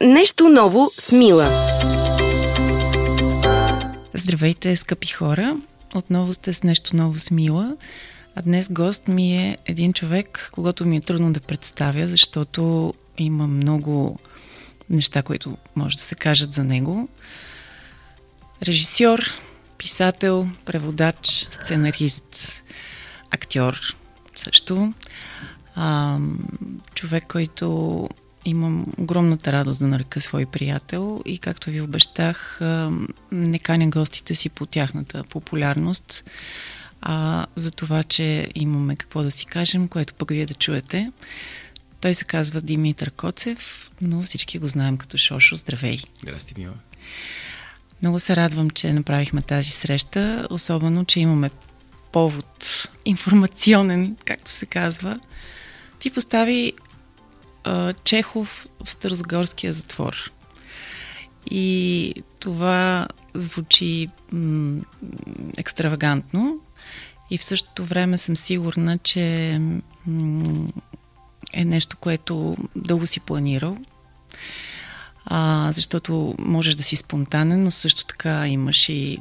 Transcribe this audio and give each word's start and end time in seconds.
Нещо 0.00 0.48
ново 0.48 0.90
с 0.98 1.12
Мила. 1.12 1.48
Здравейте, 4.14 4.76
скъпи 4.76 5.06
хора! 5.06 5.56
Отново 5.94 6.32
сте 6.32 6.54
с 6.54 6.62
нещо 6.62 6.96
ново 6.96 7.18
с 7.18 7.30
Мила. 7.30 7.76
А 8.34 8.42
днес 8.42 8.68
гост 8.72 9.08
ми 9.08 9.36
е 9.36 9.56
един 9.66 9.92
човек, 9.92 10.50
когато 10.52 10.86
ми 10.86 10.96
е 10.96 11.00
трудно 11.00 11.32
да 11.32 11.40
представя, 11.40 12.08
защото 12.08 12.94
има 13.18 13.46
много 13.46 14.18
неща, 14.90 15.22
които 15.22 15.56
може 15.76 15.96
да 15.96 16.02
се 16.02 16.14
кажат 16.14 16.52
за 16.52 16.64
него. 16.64 17.08
Режисьор, 18.62 19.20
писател, 19.78 20.48
преводач, 20.64 21.46
сценарист, 21.50 22.62
актьор 23.30 23.96
също. 24.36 24.92
А, 25.74 26.18
човек, 26.94 27.24
който 27.28 28.08
имам 28.44 28.86
огромната 28.98 29.52
радост 29.52 29.80
да 29.80 29.86
нарека 29.86 30.20
свой 30.20 30.46
приятел 30.46 31.22
и 31.26 31.38
както 31.38 31.70
ви 31.70 31.80
обещах, 31.80 32.60
не 33.32 33.58
каня 33.58 33.88
гостите 33.88 34.34
си 34.34 34.48
по 34.48 34.66
тяхната 34.66 35.24
популярност, 35.24 36.30
а 37.00 37.46
за 37.56 37.70
това, 37.70 38.02
че 38.02 38.48
имаме 38.54 38.96
какво 38.96 39.22
да 39.22 39.30
си 39.30 39.46
кажем, 39.46 39.88
което 39.88 40.14
пък 40.14 40.30
вие 40.30 40.46
да 40.46 40.54
чуете. 40.54 41.12
Той 42.00 42.14
се 42.14 42.24
казва 42.24 42.60
Димитър 42.60 43.10
Коцев, 43.10 43.90
но 44.00 44.22
всички 44.22 44.58
го 44.58 44.68
знаем 44.68 44.96
като 44.96 45.18
Шошо. 45.18 45.56
Здравей! 45.56 45.98
Здрасти, 46.22 46.54
Мила! 46.58 46.74
Много 48.02 48.18
се 48.18 48.36
радвам, 48.36 48.70
че 48.70 48.92
направихме 48.92 49.42
тази 49.42 49.70
среща, 49.70 50.46
особено, 50.50 51.04
че 51.04 51.20
имаме 51.20 51.50
повод 52.12 52.88
информационен, 53.04 54.16
както 54.24 54.50
се 54.50 54.66
казва. 54.66 55.20
Ти 55.98 56.10
постави 56.10 56.72
а, 57.68 57.92
Чехов 57.92 58.68
в 58.84 58.90
Старозагорския 58.90 59.72
затвор. 59.72 60.32
И 61.50 62.14
това 62.38 63.08
звучи 63.34 64.08
м- 64.32 64.80
екстравагантно 65.58 66.56
и 67.30 67.38
в 67.38 67.44
същото 67.44 67.84
време 67.84 68.18
съм 68.18 68.36
сигурна, 68.36 68.98
че 68.98 69.60
е 71.52 71.64
нещо, 71.64 71.96
което 71.96 72.56
дълго 72.76 73.06
си 73.06 73.20
планирал. 73.20 73.76
А, 75.24 75.72
защото 75.72 76.34
можеш 76.38 76.74
да 76.74 76.82
си 76.82 76.96
спонтанен, 76.96 77.64
но 77.64 77.70
също 77.70 78.06
така 78.06 78.48
имаш 78.48 78.88
и 78.88 79.18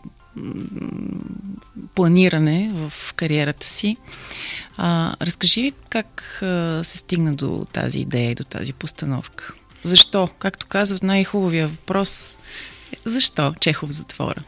планиране 1.95 2.71
в 2.73 3.13
кариерата 3.13 3.67
си. 3.67 3.97
А, 4.77 5.15
разкажи 5.21 5.71
как 5.89 6.39
а, 6.41 6.81
се 6.83 6.97
стигна 6.97 7.33
до 7.33 7.65
тази 7.73 7.99
идея 7.99 8.31
и 8.31 8.35
до 8.35 8.43
тази 8.43 8.73
постановка. 8.73 9.53
Защо? 9.83 10.29
Както 10.39 10.67
казват, 10.67 11.03
най-хубавия 11.03 11.67
въпрос 11.67 12.37
защо 13.05 13.53
Чехов 13.59 13.89
затвора? 13.91 14.43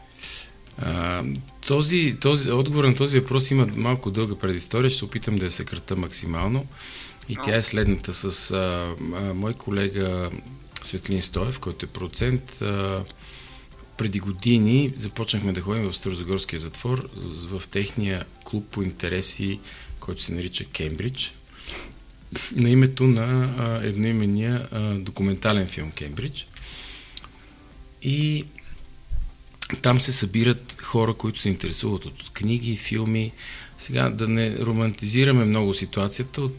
А, 0.82 1.22
този, 1.66 2.16
този, 2.20 2.50
отговор 2.50 2.84
на 2.84 2.94
този 2.94 3.20
въпрос 3.20 3.50
има 3.50 3.66
малко 3.76 4.10
дълга 4.10 4.34
предистория, 4.34 4.90
ще 4.90 4.98
се 4.98 5.04
опитам 5.04 5.36
да 5.36 5.46
я 5.46 5.50
съкрата 5.50 5.96
максимално. 5.96 6.66
И 7.28 7.36
тя 7.44 7.56
е 7.56 7.62
следната 7.62 8.12
с 8.12 8.50
а, 8.50 8.94
а, 9.14 9.34
мой 9.34 9.54
колега 9.54 10.30
Светлин 10.82 11.22
Стоев, 11.22 11.58
който 11.58 11.86
е 11.86 11.88
процент. 11.88 12.62
А, 12.62 13.02
преди 14.00 14.20
години 14.20 14.92
започнахме 14.96 15.52
да 15.52 15.60
ходим 15.60 15.90
в 15.90 15.96
Старозагорския 15.96 16.60
затвор 16.60 17.10
в 17.46 17.62
техния 17.70 18.24
клуб 18.44 18.66
по 18.70 18.82
интереси, 18.82 19.60
който 19.98 20.22
се 20.22 20.32
нарича 20.32 20.64
Кембридж, 20.64 21.34
на 22.52 22.70
името 22.70 23.06
на 23.06 23.54
а, 23.58 23.86
едноименния 23.86 24.68
а, 24.72 24.94
документален 24.94 25.66
филм 25.66 25.90
Кембридж. 25.90 26.46
И 28.02 28.44
там 29.82 30.00
се 30.00 30.12
събират 30.12 30.82
хора, 30.82 31.14
които 31.14 31.40
се 31.40 31.48
интересуват 31.48 32.04
от 32.04 32.30
книги, 32.32 32.76
филми. 32.76 33.32
Сега 33.78 34.10
да 34.10 34.28
не 34.28 34.58
романтизираме 34.58 35.44
много 35.44 35.74
ситуацията, 35.74 36.42
от 36.42 36.56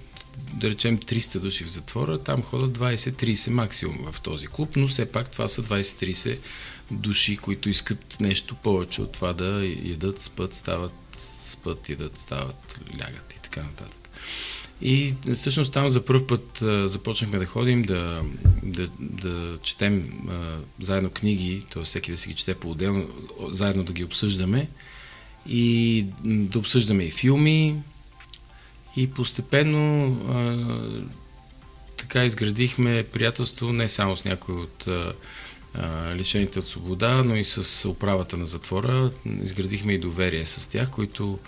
да 0.54 0.70
речем 0.70 0.98
300 0.98 1.40
души 1.40 1.64
в 1.64 1.72
затвора, 1.72 2.18
там 2.18 2.42
ходят 2.42 2.78
20-30 2.78 3.50
максимум 3.50 4.12
в 4.12 4.22
този 4.22 4.48
клуб, 4.48 4.70
но 4.76 4.88
все 4.88 5.12
пак 5.12 5.32
това 5.32 5.48
са 5.48 5.64
20-30 5.64 6.38
души, 6.92 7.38
които 7.38 7.70
искат 7.70 8.18
нещо 8.20 8.56
повече 8.56 9.02
от 9.02 9.12
това 9.12 9.34
да 9.34 9.66
ядат, 9.84 10.22
спът, 10.22 10.54
стават, 10.54 10.94
спът, 11.42 11.90
ядат, 11.90 12.18
стават, 12.18 12.80
лягат 13.02 13.34
и 13.34 13.42
така 13.42 13.64
нататък. 13.64 14.10
И 14.82 15.16
всъщност 15.36 15.74
там 15.74 15.90
за 15.90 16.06
първ 16.06 16.28
път 16.28 16.62
а, 16.62 16.90
започнахме 16.90 17.40
да 17.40 17.46
ходим, 17.46 17.82
да, 17.82 18.24
да, 18.64 18.88
да 19.00 19.58
четем 19.64 20.12
а, 20.30 20.58
заедно 20.80 21.10
книги, 21.10 21.66
т.е. 21.74 21.84
всеки 21.84 22.12
да 22.12 22.18
си 22.18 22.30
ги 22.30 22.36
чете 22.36 22.56
по-отделно, 22.56 23.08
заедно 23.50 23.84
да 23.84 23.94
ги 23.94 24.04
обсъждаме 24.04 24.70
и 25.48 26.06
да 26.24 26.60
обсъждаме 26.60 27.04
и 27.04 27.12
филми. 27.12 27.76
И 28.96 29.08
постепенно 29.08 30.08
а, 30.30 30.66
така 31.98 32.26
изградихме 32.26 33.04
приятелство 33.04 33.74
не 33.74 33.88
само 33.88 34.16
с 34.16 34.26
някой 34.26 34.56
от 34.56 34.88
а, 34.88 35.14
лишените 36.16 36.60
от 36.60 36.68
свобода, 36.68 37.24
но 37.24 37.36
и 37.36 37.44
с 37.44 37.90
управата 37.90 38.38
на 38.38 38.46
затвора. 38.46 39.12
Изградихме 39.44 39.94
и 39.94 39.98
доверие 40.00 40.46
с 40.46 40.68
тях, 40.70 40.90
които 40.90 41.40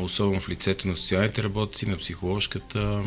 особено 0.00 0.40
в 0.40 0.48
лицето 0.48 0.88
на 0.88 0.96
социалните 0.96 1.42
работници, 1.42 1.88
на 1.88 1.96
психоложката, 1.96 3.02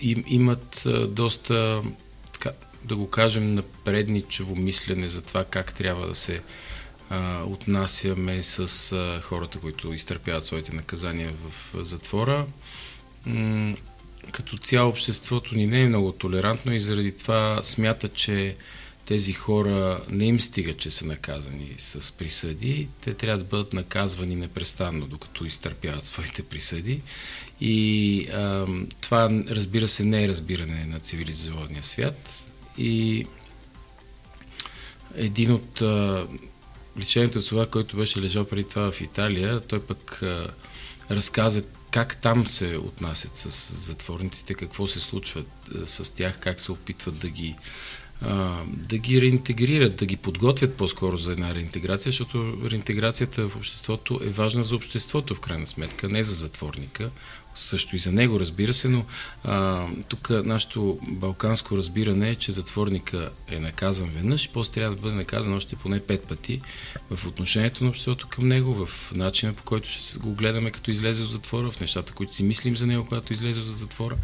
им, 0.00 0.24
имат 0.26 0.86
доста, 1.08 1.82
така, 2.32 2.50
да 2.84 2.96
го 2.96 3.10
кажем, 3.10 3.54
напредничево 3.54 4.56
мислене 4.56 5.08
за 5.08 5.22
това 5.22 5.44
как 5.44 5.74
трябва 5.74 6.06
да 6.06 6.14
се 6.14 6.42
отнасяме 7.46 8.42
с 8.42 8.96
хората, 9.22 9.58
които 9.58 9.92
изтърпяват 9.92 10.44
своите 10.44 10.74
наказания 10.74 11.32
в 11.32 11.74
затвора. 11.84 12.46
Като 14.32 14.56
цяло 14.56 14.90
обществото 14.90 15.54
ни 15.54 15.66
не 15.66 15.80
е 15.80 15.88
много 15.88 16.12
толерантно 16.12 16.74
и 16.74 16.80
заради 16.80 17.12
това 17.12 17.60
смята, 17.64 18.08
че 18.08 18.56
тези 19.04 19.32
хора 19.32 20.04
не 20.10 20.24
им 20.24 20.40
стига, 20.40 20.74
че 20.74 20.90
са 20.90 21.06
наказани 21.06 21.74
с 21.78 22.12
присъди. 22.12 22.88
Те 23.00 23.14
трябва 23.14 23.38
да 23.38 23.44
бъдат 23.44 23.72
наказвани 23.72 24.36
непрестанно, 24.36 25.06
докато 25.06 25.44
изтърпяват 25.44 26.04
своите 26.04 26.42
присъди. 26.42 27.02
И 27.60 28.28
а, 28.28 28.66
това, 29.00 29.30
разбира 29.48 29.88
се, 29.88 30.04
не 30.04 30.24
е 30.24 30.28
разбиране 30.28 30.86
на 30.86 31.00
цивилизования 31.00 31.82
свят. 31.82 32.44
И 32.78 33.26
един 35.14 35.52
от 35.52 35.82
а, 35.82 36.26
лечението 36.98 37.38
от 37.38 37.48
това, 37.48 37.66
който 37.66 37.96
беше 37.96 38.20
лежал 38.22 38.44
преди 38.44 38.68
това 38.68 38.92
в 38.92 39.00
Италия, 39.00 39.60
той 39.60 39.82
пък 39.82 40.22
а, 40.22 40.50
разказа 41.10 41.62
как 41.94 42.16
там 42.16 42.46
се 42.46 42.76
отнасят 42.76 43.36
с 43.36 43.72
затворниците, 43.86 44.54
какво 44.54 44.86
се 44.86 45.00
случва 45.00 45.44
с 45.86 46.14
тях, 46.14 46.38
как 46.38 46.60
се 46.60 46.72
опитват 46.72 47.18
да 47.18 47.28
ги, 47.28 47.54
да 48.66 48.98
ги 48.98 49.20
реинтегрират, 49.20 49.96
да 49.96 50.06
ги 50.06 50.16
подготвят 50.16 50.76
по-скоро 50.76 51.16
за 51.16 51.32
една 51.32 51.54
реинтеграция, 51.54 52.12
защото 52.12 52.58
реинтеграцията 52.70 53.48
в 53.48 53.56
обществото 53.56 54.20
е 54.24 54.30
важна 54.30 54.64
за 54.64 54.76
обществото 54.76 55.34
в 55.34 55.40
крайна 55.40 55.66
сметка, 55.66 56.08
не 56.08 56.24
за 56.24 56.34
затворника, 56.34 57.10
също 57.54 57.96
и 57.96 57.98
за 57.98 58.12
него, 58.12 58.40
разбира 58.40 58.74
се, 58.74 58.88
но 58.88 59.04
а, 59.44 59.86
тук 60.08 60.30
нашето 60.30 60.98
балканско 61.02 61.76
разбиране 61.76 62.30
е, 62.30 62.34
че 62.34 62.52
затворника 62.52 63.30
е 63.48 63.58
наказан 63.58 64.10
веднъж 64.10 64.44
и 64.44 64.48
после 64.48 64.72
трябва 64.72 64.96
да 64.96 65.02
бъде 65.02 65.14
наказан 65.14 65.54
още 65.54 65.76
поне 65.76 66.00
пет 66.00 66.22
пъти 66.22 66.60
в 67.10 67.26
отношението 67.26 67.84
на 67.84 67.90
обществото 67.90 68.28
към 68.28 68.48
него, 68.48 68.86
в 68.86 69.12
начина 69.14 69.52
по 69.52 69.62
който 69.62 69.88
ще 69.88 70.18
го 70.18 70.34
гледаме 70.34 70.70
като 70.70 70.90
излезе 70.90 71.22
от 71.22 71.30
затвора, 71.30 71.70
в 71.70 71.80
нещата, 71.80 72.12
които 72.12 72.34
си 72.34 72.42
мислим 72.42 72.76
за 72.76 72.86
него, 72.86 73.04
когато 73.04 73.32
излезе 73.32 73.60
от 73.60 73.76
затвора. 73.76 74.16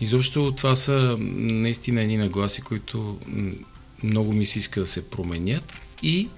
Изобщо 0.00 0.52
това 0.56 0.74
са 0.74 1.16
наистина 1.18 2.02
едни 2.02 2.16
нагласи, 2.16 2.62
които 2.62 3.18
много 4.02 4.32
ми 4.32 4.46
се 4.46 4.58
иска 4.58 4.80
да 4.80 4.86
се 4.86 5.10
променят 5.10 5.78
и 6.02 6.28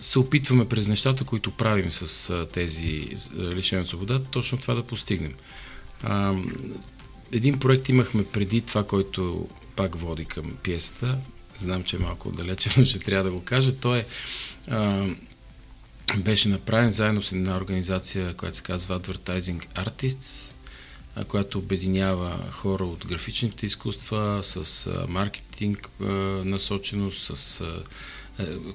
се 0.00 0.18
опитваме 0.18 0.68
през 0.68 0.88
нещата, 0.88 1.24
които 1.24 1.50
правим 1.50 1.90
с 1.90 2.46
тези 2.52 3.08
лишени 3.38 3.82
от 3.82 3.88
свобода, 3.88 4.20
точно 4.30 4.58
това 4.58 4.74
да 4.74 4.82
постигнем. 4.82 5.34
Един 7.32 7.58
проект 7.58 7.88
имахме 7.88 8.24
преди 8.24 8.60
това, 8.60 8.84
който 8.84 9.48
пак 9.76 9.96
води 9.96 10.24
към 10.24 10.52
пиесата. 10.62 11.18
Знам, 11.56 11.84
че 11.84 11.96
е 11.96 11.98
малко 11.98 12.28
отдалече, 12.28 12.70
но 12.78 12.84
ще 12.84 12.98
трябва 12.98 13.24
да 13.24 13.30
го 13.30 13.44
кажа. 13.44 13.72
Той 13.76 13.98
е, 13.98 14.04
а, 14.68 15.06
беше 16.16 16.48
направен 16.48 16.90
заедно 16.90 17.22
с 17.22 17.32
една 17.32 17.56
организация, 17.56 18.34
която 18.34 18.56
се 18.56 18.62
казва 18.62 19.00
Advertising 19.00 19.66
Artists, 19.74 20.54
която 21.28 21.58
обединява 21.58 22.38
хора 22.50 22.84
от 22.84 23.06
графичните 23.06 23.66
изкуства 23.66 24.40
с 24.42 24.88
маркетинг 25.08 25.90
насоченост, 26.44 27.36
с 27.36 27.62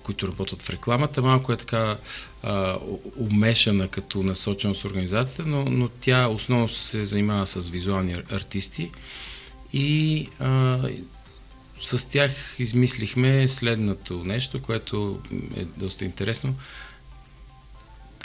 които 0.04 0.28
работят 0.28 0.62
в 0.62 0.70
рекламата. 0.70 1.22
Малко 1.22 1.54
е 1.54 1.58
така 1.58 1.98
а, 2.44 2.78
умешана 3.16 3.88
като 3.88 4.24
насочена 4.24 4.76
с 4.76 4.86
организацията, 4.86 5.50
но, 5.50 5.66
но 5.66 5.88
тя 5.88 6.28
основно 6.28 6.70
се 6.70 7.06
занимава 7.06 7.48
с 7.48 7.70
визуални 7.70 8.14
артисти 8.32 8.92
И 9.74 10.30
а, 10.40 10.80
с 11.82 12.10
тях 12.10 12.32
измислихме 12.60 13.48
следното 13.48 14.24
нещо, 14.24 14.62
което 14.62 15.22
е 15.56 15.66
доста 15.66 16.06
интересно. 16.06 16.56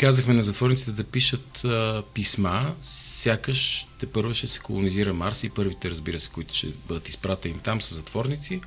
Казахме 0.02 0.34
на 0.34 0.43
затворниците 0.43 0.93
да 0.93 1.04
пишат 1.04 1.64
а, 1.64 2.02
писма, 2.14 2.75
сякаш 2.82 3.87
те 3.99 4.06
първо 4.06 4.34
ще 4.34 4.46
се 4.46 4.60
колонизира 4.60 5.14
Марс 5.14 5.44
и 5.44 5.50
първите, 5.50 5.90
разбира 5.90 6.19
се, 6.19 6.28
които 6.28 6.54
ще 6.54 6.66
бъдат 6.88 7.08
изпратени 7.08 7.54
там 7.62 7.81
са 7.81 7.94
затворници. 7.94 8.60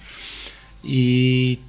И 0.83 1.59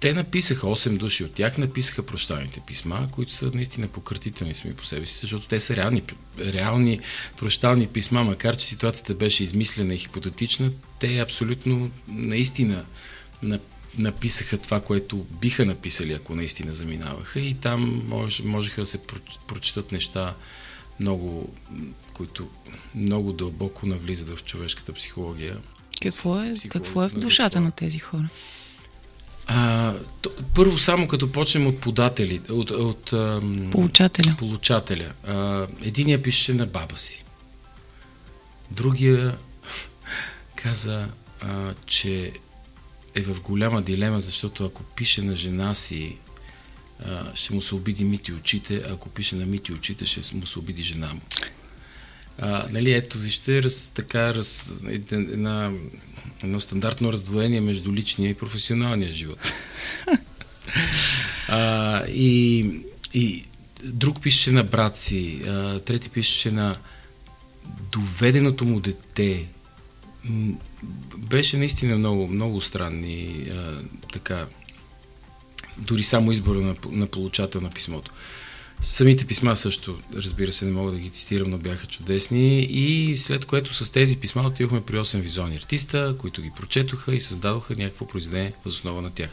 те 0.00 0.14
написаха, 0.14 0.66
8 0.66 0.96
души 0.96 1.24
от 1.24 1.34
тях 1.34 1.58
написаха 1.58 2.06
прощалните 2.06 2.60
писма, 2.66 3.08
които 3.10 3.32
са 3.32 3.50
наистина 3.54 3.88
пократителни 3.88 4.54
сами 4.54 4.74
по 4.74 4.84
себе 4.84 5.06
си, 5.06 5.18
защото 5.20 5.48
те 5.48 5.60
са 5.60 5.76
реални, 5.76 6.02
реални 6.38 7.00
прощални 7.36 7.86
писма, 7.86 8.24
макар 8.24 8.56
че 8.56 8.66
ситуацията 8.66 9.14
беше 9.14 9.44
измислена 9.44 9.94
и 9.94 9.98
хипотетична, 9.98 10.70
те 10.98 11.18
абсолютно 11.18 11.90
наистина 12.08 12.84
написаха 13.98 14.58
това, 14.58 14.80
което 14.80 15.16
биха 15.16 15.64
написали, 15.64 16.12
ако 16.12 16.34
наистина 16.34 16.72
заминаваха 16.72 17.40
и 17.40 17.54
там 17.54 18.02
мож, 18.08 18.42
можеха 18.42 18.80
да 18.80 18.86
се 18.86 18.98
прочитат 19.46 19.92
неща 19.92 20.34
много, 21.00 21.54
които 22.12 22.48
много 22.94 23.32
дълбоко 23.32 23.86
навлизат 23.86 24.38
в 24.38 24.44
човешката 24.44 24.92
психология. 24.92 25.56
Какво 26.02 26.40
е, 26.40 26.54
какво 26.68 27.04
е 27.04 27.08
в 27.08 27.14
душата 27.14 27.60
на 27.60 27.70
тези 27.70 27.98
хора? 27.98 28.28
А, 29.46 29.94
то, 30.22 30.30
първо 30.54 30.78
само 30.78 31.08
като 31.08 31.32
почнем 31.32 31.66
от 31.66 31.80
подателите, 31.80 32.52
от, 32.52 32.70
от 32.70 33.12
ам, 33.12 33.68
получателя. 33.72 34.34
получателя. 34.38 35.12
А, 35.26 35.66
единия 35.82 36.22
пише 36.22 36.54
на 36.54 36.66
баба 36.66 36.98
си. 36.98 37.24
Другия 38.70 39.38
каза, 40.56 41.08
а, 41.40 41.74
че 41.86 42.32
е 43.16 43.20
в 43.20 43.40
голяма 43.40 43.82
дилема, 43.82 44.20
защото 44.20 44.64
ако 44.64 44.82
пише 44.82 45.22
на 45.22 45.34
жена 45.36 45.74
си, 45.74 46.16
ще 47.34 47.54
му 47.54 47.62
се 47.62 47.74
обиди 47.74 48.04
мити 48.04 48.32
очите, 48.32 48.82
ако 48.90 49.08
пише 49.08 49.36
на 49.36 49.46
мити 49.46 49.72
очите, 49.72 50.06
ще 50.06 50.36
му 50.36 50.46
се 50.46 50.58
обиди 50.58 50.82
жена 50.82 51.14
му. 51.14 51.20
А, 52.38 52.66
нали, 52.70 52.92
ето, 52.92 53.18
вижте, 53.18 53.62
раз, 53.62 53.88
така, 53.94 54.34
раз, 54.34 54.72
една, 55.12 55.72
едно 56.42 56.60
стандартно 56.60 57.12
раздвоение 57.12 57.60
между 57.60 57.92
личния 57.92 58.30
и 58.30 58.34
професионалния 58.34 59.12
живот. 59.12 59.52
а, 61.48 62.02
и, 62.06 62.70
и 63.14 63.44
друг 63.84 64.20
пише 64.22 64.52
на 64.52 64.64
брат 64.64 64.96
си, 64.96 65.42
а, 65.46 65.78
трети 65.78 66.08
пише 66.08 66.50
на 66.50 66.74
доведеното 67.92 68.64
му 68.64 68.80
дете. 68.80 69.46
Беше 71.16 71.56
наистина 71.56 71.98
много, 71.98 72.28
много 72.28 72.60
странни, 72.60 73.48
а, 73.50 73.82
така, 74.12 74.46
дори 75.78 76.02
само 76.02 76.32
избора 76.32 76.60
на, 76.60 76.74
на 76.90 77.06
получател 77.06 77.60
на 77.60 77.70
писмото. 77.70 78.12
Самите 78.80 79.24
писма 79.24 79.56
също, 79.56 79.98
разбира 80.14 80.52
се, 80.52 80.64
не 80.64 80.72
мога 80.72 80.92
да 80.92 80.98
ги 80.98 81.10
цитирам, 81.10 81.50
но 81.50 81.58
бяха 81.58 81.86
чудесни. 81.86 82.62
И 82.62 83.16
след 83.16 83.44
което 83.44 83.74
с 83.74 83.90
тези 83.90 84.16
писма 84.16 84.42
отидохме 84.42 84.80
при 84.80 84.96
8 84.96 85.20
визуални 85.20 85.56
артиста, 85.56 86.14
които 86.18 86.42
ги 86.42 86.50
прочетоха 86.56 87.14
и 87.14 87.20
създадоха 87.20 87.74
някакво 87.76 88.06
произведение 88.06 88.52
въз 88.64 88.74
основа 88.74 89.02
на 89.02 89.10
тях. 89.10 89.30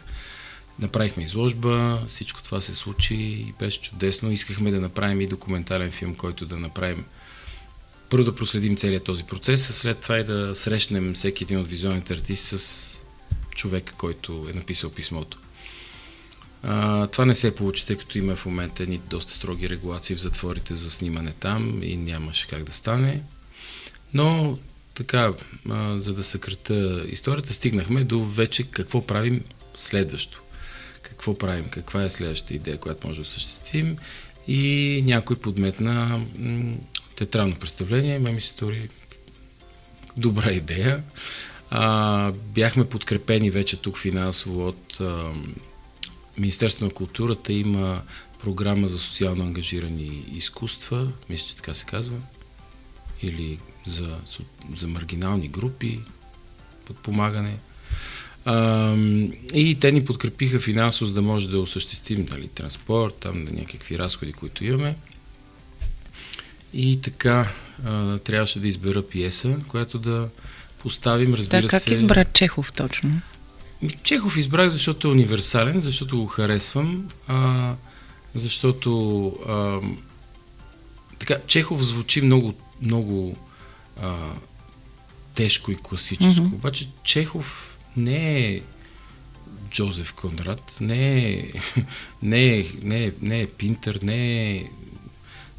Направихме 0.79 1.23
изложба, 1.23 2.03
всичко 2.07 2.43
това 2.43 2.61
се 2.61 2.75
случи 2.75 3.15
и 3.15 3.53
беше 3.59 3.81
чудесно. 3.81 4.31
Искахме 4.31 4.71
да 4.71 4.81
направим 4.81 5.21
и 5.21 5.27
документален 5.27 5.91
филм, 5.91 6.15
който 6.15 6.45
да 6.45 6.57
направим 6.57 7.05
първо 8.09 8.25
да 8.25 8.35
проследим 8.35 8.75
целият 8.75 9.03
този 9.03 9.23
процес, 9.23 9.69
а 9.69 9.73
след 9.73 9.99
това 9.99 10.19
и 10.19 10.23
да 10.23 10.55
срещнем 10.55 11.13
всеки 11.13 11.43
един 11.43 11.59
от 11.59 11.67
визуалните 11.67 12.13
артисти 12.13 12.57
с 12.57 13.03
човека, 13.55 13.93
който 13.93 14.47
е 14.49 14.53
написал 14.53 14.89
писмото. 14.89 15.37
А, 16.63 17.07
това 17.07 17.25
не 17.25 17.35
се 17.35 17.55
получи, 17.55 17.85
тъй 17.85 17.97
като 17.97 18.17
има 18.17 18.35
в 18.35 18.45
момента 18.45 18.85
ни 18.85 19.01
доста 19.09 19.33
строги 19.33 19.69
регулации 19.69 20.15
в 20.15 20.21
затворите 20.21 20.75
за 20.75 20.91
снимане 20.91 21.33
там 21.39 21.83
и 21.83 21.95
нямаше 21.97 22.47
как 22.47 22.63
да 22.63 22.71
стане. 22.71 23.21
Но 24.13 24.57
така, 24.93 25.33
а, 25.69 25.97
за 25.99 26.13
да 26.13 26.23
съкрата 26.23 27.05
историята, 27.09 27.53
стигнахме 27.53 28.03
до 28.03 28.23
вече 28.23 28.63
какво 28.63 29.07
правим 29.07 29.43
следващо. 29.75 30.41
Какво 31.01 31.37
правим, 31.37 31.65
каква 31.69 32.03
е 32.03 32.09
следващата 32.09 32.53
идея, 32.53 32.77
която 32.77 33.07
може 33.07 33.17
да 33.17 33.21
осъществим 33.21 33.97
и 34.47 35.03
някой 35.05 35.35
подметна 35.35 36.25
театрално 37.15 37.55
представление, 37.55 38.19
ме 38.19 38.31
ми 38.31 38.41
се 38.41 38.47
стори 38.47 38.89
добра 40.17 40.51
идея. 40.51 41.03
А, 41.69 42.31
бяхме 42.31 42.89
подкрепени 42.89 43.49
вече 43.49 43.77
тук 43.77 43.97
финансово 43.97 44.67
от 44.67 44.97
а, 45.01 45.31
Министерството 46.37 46.85
на 46.85 46.91
културата 46.91 47.53
има 47.53 48.01
програма 48.41 48.87
за 48.87 48.99
социално 48.99 49.43
ангажирани 49.43 50.25
изкуства, 50.33 51.07
мисля, 51.29 51.47
че 51.47 51.55
така 51.55 51.73
се 51.73 51.85
казва, 51.85 52.17
или 53.21 53.59
за, 53.85 54.17
за 54.75 54.87
маргинални 54.87 55.47
групи, 55.47 55.99
подпомагане. 56.85 57.57
А, 58.45 58.95
и 59.53 59.77
те 59.79 59.91
ни 59.91 60.05
подкрепиха 60.05 60.59
финансово, 60.59 61.05
за 61.05 61.13
да 61.13 61.21
може 61.21 61.49
да 61.49 61.59
осъществим 61.59 62.27
нали, 62.31 62.47
транспорт, 62.47 63.15
там 63.15 63.43
някакви 63.51 63.99
разходи, 63.99 64.33
които 64.33 64.65
имаме. 64.65 64.95
И 66.73 67.01
така 67.01 67.51
а, 67.85 68.17
трябваше 68.17 68.59
да 68.59 68.67
избера 68.67 69.07
пиеса, 69.07 69.59
която 69.67 69.99
да 69.99 70.29
поставим, 70.79 71.33
разбира 71.33 71.61
да, 71.61 71.67
как 71.67 71.81
се... 71.81 71.89
как 71.89 71.93
избра 71.93 72.25
Чехов 72.25 72.73
точно? 72.73 73.21
Чехов 74.03 74.37
избрах, 74.37 74.69
защото 74.69 75.07
е 75.07 75.11
универсален, 75.11 75.81
защото 75.81 76.17
го 76.17 76.25
харесвам, 76.25 77.09
а, 77.27 77.73
защото 78.35 79.25
а, 79.47 79.79
така, 81.19 81.37
Чехов 81.47 81.85
звучи 81.85 82.21
много, 82.21 82.53
много 82.81 83.37
а, 84.01 84.15
тежко 85.35 85.71
и 85.71 85.77
класическо. 85.83 86.43
Mm-hmm. 86.43 86.53
Обаче 86.53 86.89
Чехов 87.03 87.79
не 87.97 88.39
е 88.39 88.61
Джозеф 89.71 90.13
Конрад, 90.13 90.77
не 90.81 91.29
е, 91.29 91.51
не 92.21 92.57
е, 92.57 92.65
не 92.81 93.05
е, 93.05 93.11
не 93.21 93.41
е 93.41 93.47
Пинтер, 93.47 93.99
не 94.03 94.51
е 94.51 94.65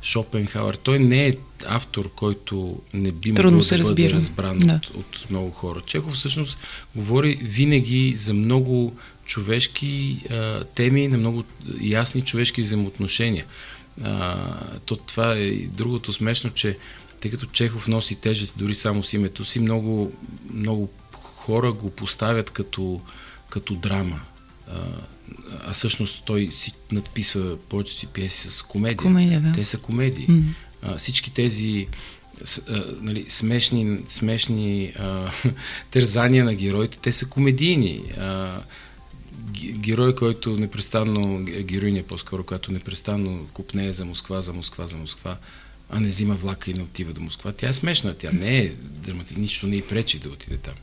Шопенхауер. 0.05 0.75
Той 0.75 0.99
не 0.99 1.27
е 1.27 1.35
автор, 1.67 2.11
който 2.15 2.83
не 2.95 3.13
би 3.13 3.33
могъл 3.33 3.61
да 3.61 3.79
бъде 3.79 4.13
разбран 4.13 4.59
да. 4.59 4.75
от, 4.75 4.87
от 4.97 5.31
много 5.31 5.51
хора. 5.51 5.81
Чехов 5.87 6.15
всъщност 6.15 6.59
говори 6.97 7.39
винаги 7.43 8.15
за 8.15 8.35
много 8.35 8.97
човешки 9.25 10.21
а, 10.31 10.65
теми, 10.65 11.09
на 11.09 11.19
много 11.19 11.45
ясни 11.81 12.23
човешки 12.23 12.63
взаимоотношения. 12.63 13.45
А, 14.03 14.37
то 14.87 14.97
това 14.97 15.35
е 15.35 15.41
и 15.41 15.67
другото 15.67 16.13
смешно, 16.13 16.51
че 16.51 16.79
тъй 17.21 17.31
като 17.31 17.47
Чехов 17.47 17.89
носи 17.89 18.15
тежест 18.15 18.55
дори 18.59 18.75
само 18.75 19.03
с 19.03 19.13
името 19.13 19.45
си, 19.45 19.59
много, 19.59 20.13
много 20.53 20.89
хора 21.13 21.73
го 21.73 21.91
поставят 21.91 22.51
като, 22.51 23.01
като 23.51 23.75
драма. 23.75 24.21
А, 24.69 24.81
а 25.67 25.73
всъщност 25.73 26.23
той 26.25 26.49
си 26.53 26.73
надписва 26.93 27.57
повечето 27.69 27.99
си 27.99 28.07
пиеси 28.07 28.51
с 28.51 28.63
комедия. 28.63 28.97
комедия 28.97 29.41
да. 29.41 29.53
Те 29.53 29.65
са 29.65 29.79
комедии. 29.79 30.27
Mm-hmm. 30.27 30.55
А, 30.83 30.97
всички 30.97 31.31
тези 31.31 31.87
а, 32.69 32.85
нали, 33.01 33.25
смешни, 33.29 33.99
смешни 34.07 34.93
а, 34.99 35.31
тързания 35.91 36.45
на 36.45 36.55
героите, 36.55 36.99
те 36.99 37.13
са 37.13 37.27
комедийни. 37.27 38.03
А, 38.19 38.61
герой, 39.73 40.15
който 40.15 40.57
непрестанно, 40.57 41.45
героиня 41.45 42.03
по-скоро, 42.03 42.45
която 42.45 42.73
непрестанно 42.73 43.47
купнее 43.53 43.93
за 43.93 44.05
Москва, 44.05 44.41
за 44.41 44.53
Москва, 44.53 44.87
за 44.87 44.97
Москва, 44.97 45.37
а 45.91 46.01
не 46.01 46.09
взима 46.09 46.35
влака 46.35 46.71
и 46.71 46.75
не 46.75 46.83
отива 46.83 47.13
до 47.13 47.21
Москва. 47.21 47.53
Тя 47.53 47.69
е 47.69 47.73
смешна, 47.73 48.15
тя 48.15 48.31
не 48.33 48.59
е 48.59 48.73
драматична, 48.83 49.43
нищо 49.43 49.67
не 49.67 49.77
й 49.77 49.83
пречи 49.83 50.19
да 50.19 50.29
отиде 50.29 50.57
там. 50.57 50.75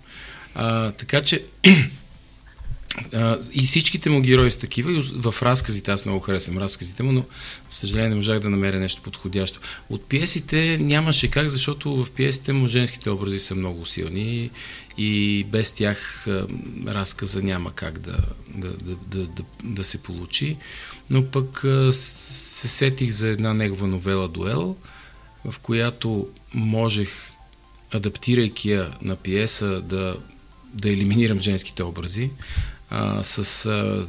А, 0.56 0.92
така 0.92 1.22
че 1.22 1.44
и 3.54 3.66
всичките 3.66 4.10
му 4.10 4.22
герои 4.22 4.52
са 4.52 4.60
такива. 4.60 4.92
И 4.92 5.02
в 5.16 5.36
разказите, 5.42 5.92
аз 5.92 6.06
много 6.06 6.20
харесвам 6.20 6.58
разказите 6.58 7.04
му, 7.04 7.12
но, 7.12 7.26
съжаление, 7.70 8.10
не 8.10 8.16
можах 8.16 8.40
да 8.40 8.50
намеря 8.50 8.80
нещо 8.80 9.02
подходящо. 9.02 9.60
От 9.90 10.06
пиесите 10.06 10.78
нямаше 10.82 11.32
как, 11.32 11.50
защото 11.50 12.04
в 12.06 12.12
пиесите 12.12 12.54
му 12.54 12.68
женските 12.68 13.10
образи 13.10 13.40
са 13.40 13.56
много 13.56 13.86
силни 13.86 14.50
и 14.98 15.44
без 15.52 15.72
тях 15.72 16.28
разказа 16.88 17.44
няма 17.44 17.72
как 17.72 18.00
да, 18.00 18.18
да, 18.48 18.70
да, 18.70 18.96
да, 19.08 19.28
да, 19.28 19.44
да 19.64 19.84
се 19.84 20.04
получи. 20.04 20.58
Но 21.10 21.26
пък 21.26 21.66
се 21.92 22.68
сетих 22.68 23.12
за 23.12 23.28
една 23.28 23.54
негова 23.54 23.88
новела 23.88 24.28
Дуел, 24.28 24.76
в 25.46 25.60
която 25.60 26.28
можех, 26.54 27.32
адаптирайки 27.94 28.72
я 28.72 28.92
на 29.02 29.16
пиеса, 29.16 29.82
да 29.82 30.16
да 30.74 30.90
елиминирам 30.90 31.40
женските 31.40 31.84
образи, 31.84 32.30
с 33.22 33.66
а, 33.66 34.08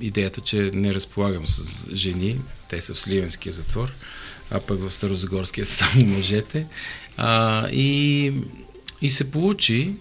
идеята, 0.00 0.40
че 0.40 0.70
не 0.74 0.94
разполагам 0.94 1.46
с 1.46 1.88
жени, 1.94 2.40
те 2.68 2.80
са 2.80 2.94
в 2.94 3.00
Сливенския 3.00 3.52
затвор, 3.52 3.92
а 4.50 4.60
пък 4.60 4.80
в 4.80 4.90
Старозагорския 4.90 5.66
са 5.66 5.74
само 5.74 6.06
мъжете. 6.06 6.66
А, 7.16 7.68
и, 7.68 8.32
И 9.02 9.10
се 9.10 9.30
получи 9.30 9.92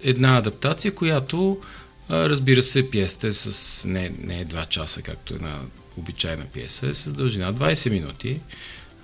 една 0.00 0.36
адаптация, 0.36 0.94
която, 0.94 1.60
а, 2.08 2.28
разбира 2.28 2.62
се, 2.62 2.90
пиесата 2.90 3.26
е 3.26 3.32
с 3.32 3.84
не, 3.88 4.12
не 4.22 4.40
е 4.40 4.46
2 4.46 4.68
часа, 4.68 5.02
както 5.02 5.34
една 5.34 5.60
обичайна 5.96 6.44
пиеса, 6.44 6.86
е 6.86 6.94
с 6.94 7.12
дължина 7.12 7.54
20 7.54 7.90
минути. 7.90 8.40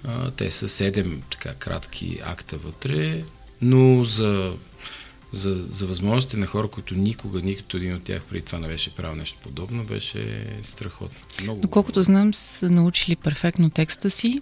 А, 0.05 0.31
те 0.31 0.51
са 0.51 0.69
7 0.69 1.19
така 1.31 1.55
кратки 1.55 2.21
акта 2.25 2.57
вътре, 2.57 3.23
но 3.63 4.05
за, 4.05 4.53
за, 5.33 5.65
за 5.69 5.87
възможностите 5.87 6.37
на 6.37 6.47
хора, 6.47 6.69
които 6.69 6.95
никога, 6.95 7.43
никто 7.43 7.77
един 7.77 7.95
от 7.95 8.03
тях 8.03 8.23
преди 8.23 8.45
това 8.45 8.59
не 8.59 8.69
беше 8.69 8.95
правил 8.95 9.17
нещо 9.17 9.39
подобно, 9.43 9.85
беше 9.85 10.47
страхотно. 10.63 11.19
Много 11.43 11.61
Доколкото 11.61 12.03
знам, 12.03 12.35
са 12.35 12.71
научили 12.71 13.17
перфектно 13.17 13.71
текста 13.71 14.11
си. 14.11 14.41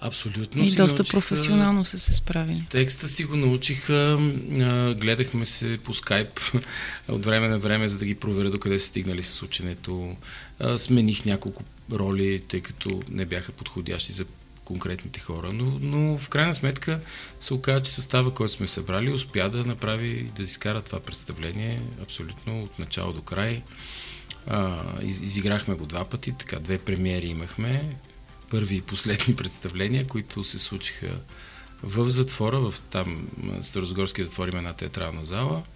Абсолютно. 0.00 0.64
И 0.64 0.70
доста 0.70 0.98
научиха, 1.02 1.16
професионално 1.16 1.84
са 1.84 1.98
се 1.98 2.14
справили. 2.14 2.64
Текста 2.70 3.08
си 3.08 3.24
го 3.24 3.36
научиха, 3.36 4.18
гледахме 4.98 5.46
се 5.46 5.78
по 5.84 5.94
скайп 5.94 6.40
от 7.08 7.24
време 7.24 7.48
на 7.48 7.58
време, 7.58 7.88
за 7.88 7.98
да 7.98 8.04
ги 8.04 8.14
проверя 8.14 8.50
докъде 8.50 8.78
са 8.78 8.86
стигнали 8.86 9.22
с 9.22 9.42
ученето. 9.42 10.16
Смених 10.76 11.24
няколко 11.24 11.62
роли, 11.92 12.42
тъй 12.48 12.60
като 12.60 13.02
не 13.10 13.26
бяха 13.26 13.52
подходящи 13.52 14.12
за 14.12 14.24
конкретните 14.66 15.20
хора, 15.20 15.52
но, 15.52 15.78
но 15.80 16.18
в 16.18 16.28
крайна 16.28 16.54
сметка 16.54 17.00
се 17.40 17.54
оказа, 17.54 17.82
че 17.82 17.90
състава, 17.90 18.34
който 18.34 18.54
сме 18.54 18.66
събрали, 18.66 19.12
успя 19.12 19.50
да 19.50 19.64
направи, 19.64 20.30
да 20.36 20.42
изкара 20.42 20.82
това 20.82 21.00
представление 21.00 21.82
абсолютно 22.02 22.62
от 22.62 22.78
начало 22.78 23.12
до 23.12 23.22
край. 23.22 23.62
А, 24.46 24.82
из, 25.02 25.20
изиграхме 25.20 25.74
го 25.74 25.86
два 25.86 26.04
пъти, 26.04 26.32
така 26.32 26.58
две 26.58 26.78
премиери 26.78 27.26
имахме, 27.26 27.96
първи 28.50 28.76
и 28.76 28.82
последни 28.82 29.36
представления, 29.36 30.06
които 30.06 30.44
се 30.44 30.58
случиха 30.58 31.20
в 31.82 32.10
затвора, 32.10 32.60
в 32.60 32.74
там 32.90 33.28
Старозгорския 33.60 34.24
затвор 34.24 34.48
има 34.48 34.58
една 34.58 34.72
театрална 34.72 35.24
зала– 35.24 35.62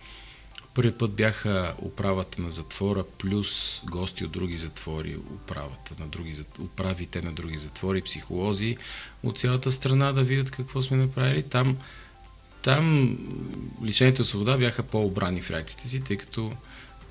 Първи 0.75 0.93
път 0.93 1.12
бяха 1.12 1.75
управата 1.83 2.43
на 2.43 2.50
затвора 2.50 3.05
плюс 3.19 3.81
гости 3.85 4.25
от 4.25 4.31
други 4.31 4.57
затвори, 4.57 5.17
управата 5.17 5.95
на 5.99 6.07
други, 6.07 6.45
управите 6.61 7.23
на 7.23 7.33
други 7.33 7.57
затвори, 7.57 8.03
психолози 8.03 8.77
от 9.23 9.39
цялата 9.39 9.73
страна 9.73 10.12
да 10.12 10.23
видят 10.23 10.50
какво 10.50 10.83
сме 10.83 10.97
направили. 10.97 11.43
Там, 11.43 11.77
там 12.62 13.17
лишените 13.85 14.25
свобода 14.25 14.57
бяха 14.57 14.83
по-обрани 14.83 15.43
в 15.43 15.50
реакциите 15.50 15.89
си, 15.89 16.05
тъй 16.05 16.17
като 16.17 16.53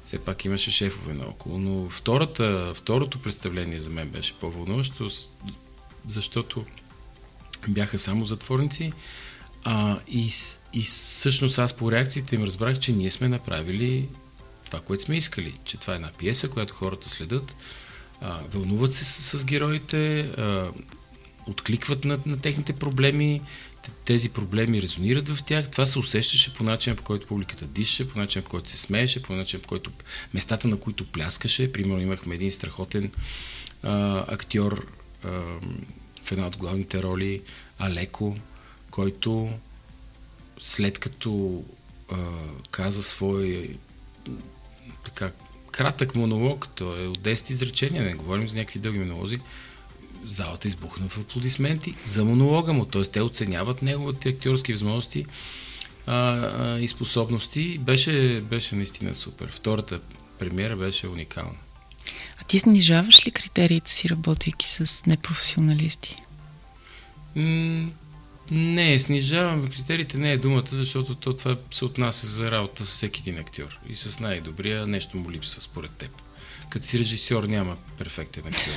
все 0.04 0.20
пак 0.20 0.46
имаше 0.46 0.72
шефове 0.72 1.14
наоколо. 1.14 1.58
Но 1.58 1.90
втората, 1.90 2.74
второто 2.76 3.22
представление 3.22 3.80
за 3.80 3.90
мен 3.90 4.10
беше 4.10 4.34
по-вълнуващо, 4.34 5.10
защото 6.08 6.66
бяха 7.68 8.00
само 8.00 8.26
затворници 8.26 8.94
а, 9.64 10.00
и, 10.08 10.32
и 10.74 10.82
всъщност 10.82 11.60
аз 11.60 11.74
по 11.74 11.92
реакциите 11.92 12.36
им 12.36 12.44
разбрах, 12.44 12.80
че 12.80 12.92
ние 12.92 13.12
сме 13.12 13.28
направили 13.28 14.10
това, 14.66 14.80
което 14.80 15.04
сме 15.04 15.18
искали. 15.18 15.54
Че 15.64 15.78
това 15.78 15.94
е 15.94 15.96
една 15.96 16.12
пиеса, 16.18 16.50
която 16.50 16.74
хората 16.74 17.10
следят, 17.10 17.56
а, 18.22 18.40
вълнуват 18.52 18.94
се 18.94 19.06
с, 19.06 19.38
с 19.40 19.46
героите, 19.46 20.20
а, 20.20 20.72
откликват 21.48 22.06
на, 22.06 22.20
на 22.26 22.38
техните 22.42 22.74
проблеми, 22.74 23.42
тези 24.06 24.30
проблеми 24.30 24.82
резонират 24.82 25.30
в 25.30 25.44
тях. 25.44 25.70
Това 25.70 25.86
се 25.86 26.00
усещаше 26.00 26.54
по 26.54 26.64
начин, 26.64 26.96
по 26.96 27.04
който 27.04 27.28
публиката 27.28 27.66
дише, 27.66 28.10
по 28.10 28.20
начин, 28.20 28.42
по 28.42 28.50
който 28.50 28.70
се 28.70 28.78
смееше, 28.78 29.24
по 29.24 29.34
начин, 29.34 29.62
по 29.62 29.68
който 29.68 29.92
местата, 30.34 30.68
на 30.68 30.78
които 30.78 31.12
пляскаше. 31.12 31.72
Примерно 31.72 32.02
имахме 32.02 32.36
един 32.36 32.52
страхотен 32.52 33.12
а, 33.84 34.26
актьор 34.28 34.88
а, 35.24 35.30
в 36.24 36.32
една 36.32 36.48
от 36.48 36.58
главните 36.58 37.04
роли, 37.04 37.42
Алеко, 37.80 38.36
който 38.92 39.50
след 40.60 41.00
като 41.00 41.64
а, 42.12 42.18
каза 42.72 43.04
свой 43.04 43.78
така 45.04 45.32
кратък 45.72 46.16
монолог, 46.16 46.68
то 46.76 47.04
е 47.04 47.08
от 47.08 47.20
10 47.20 47.52
изречения, 47.52 48.04
не 48.04 48.14
говорим 48.14 48.48
за 48.48 48.58
някакви 48.58 48.80
дълги 48.80 49.00
монолози, 49.00 49.40
залата 50.26 50.68
избухна 50.68 51.10
в 51.10 51.18
аплодисменти 51.18 51.96
за 52.04 52.26
монолога 52.26 52.74
му, 52.74 52.86
т.е. 52.86 53.02
те 53.02 53.22
оценяват 53.22 53.82
неговите 53.82 54.30
актьорски 54.30 54.72
възможности 54.72 55.26
а, 56.08 56.16
а, 56.16 56.80
и 56.80 56.88
способности. 56.88 57.78
Беше, 57.78 58.42
беше 58.50 58.76
наистина 58.76 59.14
супер. 59.14 59.52
Втората 59.52 60.00
премиера 60.40 60.76
беше 60.76 61.08
уникална. 61.08 61.58
А 62.42 62.44
ти 62.44 62.60
снижаваш 62.60 63.28
ли 63.28 63.32
критериите 63.32 63.92
си, 63.92 64.10
работейки 64.10 64.68
с 64.70 65.06
непрофесионалисти? 65.06 66.16
М- 67.36 67.90
не, 68.52 69.00
снижаваме 69.00 69.70
критериите 69.70 70.18
не 70.18 70.32
е 70.32 70.38
думата, 70.38 70.68
защото 70.72 71.16
то 71.16 71.34
това 71.34 71.58
се 71.72 71.86
отнася 71.86 72.28
за 72.28 72.52
работа 72.52 72.86
с 72.86 72.90
всеки 72.90 73.22
един 73.22 73.40
актьор. 73.40 73.80
И 73.90 73.96
с 73.96 74.20
най-добрия 74.20 74.88
нещо 74.88 75.18
му 75.18 75.32
липсва 75.32 75.62
според 75.62 75.92
теб. 75.92 76.12
Като 76.70 76.86
си 76.86 77.00
режисьор 77.00 77.44
няма 77.44 77.78
перфектен 77.98 78.44
актьор. 78.48 78.74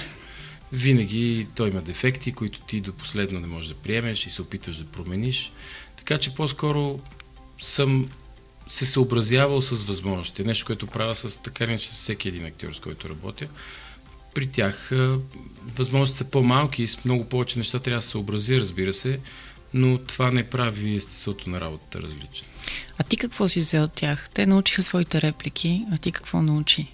Винаги 0.73 1.47
той 1.55 1.69
има 1.69 1.83
дефекти, 1.83 2.33
които 2.33 2.61
ти 2.61 2.81
до 2.81 2.93
последно 2.93 3.41
не 3.41 3.47
можеш 3.47 3.69
да 3.69 3.75
приемеш 3.75 4.27
и 4.27 4.31
се 4.31 4.43
опитваш 4.43 4.77
да 4.77 4.85
промениш. 4.85 5.53
Така 5.97 6.19
че 6.19 6.35
по-скоро 6.35 7.01
съм 7.61 8.09
се 8.69 8.87
съобразявал 8.87 9.61
с 9.61 9.83
възможности. 9.83 10.45
Нещо, 10.45 10.67
което 10.67 10.87
правя 10.87 11.15
с 11.15 11.43
така 11.43 11.65
иначе 11.65 11.89
с 11.89 11.93
всеки 11.93 12.29
един 12.29 12.45
актьор, 12.45 12.73
с 12.73 12.81
който 12.81 13.09
работя. 13.09 13.49
При 14.35 14.47
тях 14.47 14.91
възможностите 15.75 16.19
са 16.19 16.31
по-малки 16.31 16.83
и 16.83 16.87
с 16.87 17.05
много 17.05 17.25
повече 17.25 17.59
неща 17.59 17.79
трябва 17.79 17.99
да 17.99 18.03
се 18.03 18.09
съобрази, 18.09 18.61
разбира 18.61 18.93
се 18.93 19.21
но 19.75 19.99
това 19.99 20.31
не 20.31 20.51
прави 20.51 20.95
естеството 20.95 21.51
на 21.51 21.61
работата 21.61 22.03
различно. 22.03 22.49
А 22.99 23.03
ти 23.03 23.17
какво 23.17 23.49
си 23.49 23.59
взел 23.59 23.85
от 23.85 23.93
тях? 23.93 24.31
Те 24.35 24.47
научиха 24.47 24.83
своите 24.83 25.23
реплики, 25.23 25.85
а 25.93 25.99
ти 25.99 26.13
какво 26.13 26.43
научи? 26.43 26.93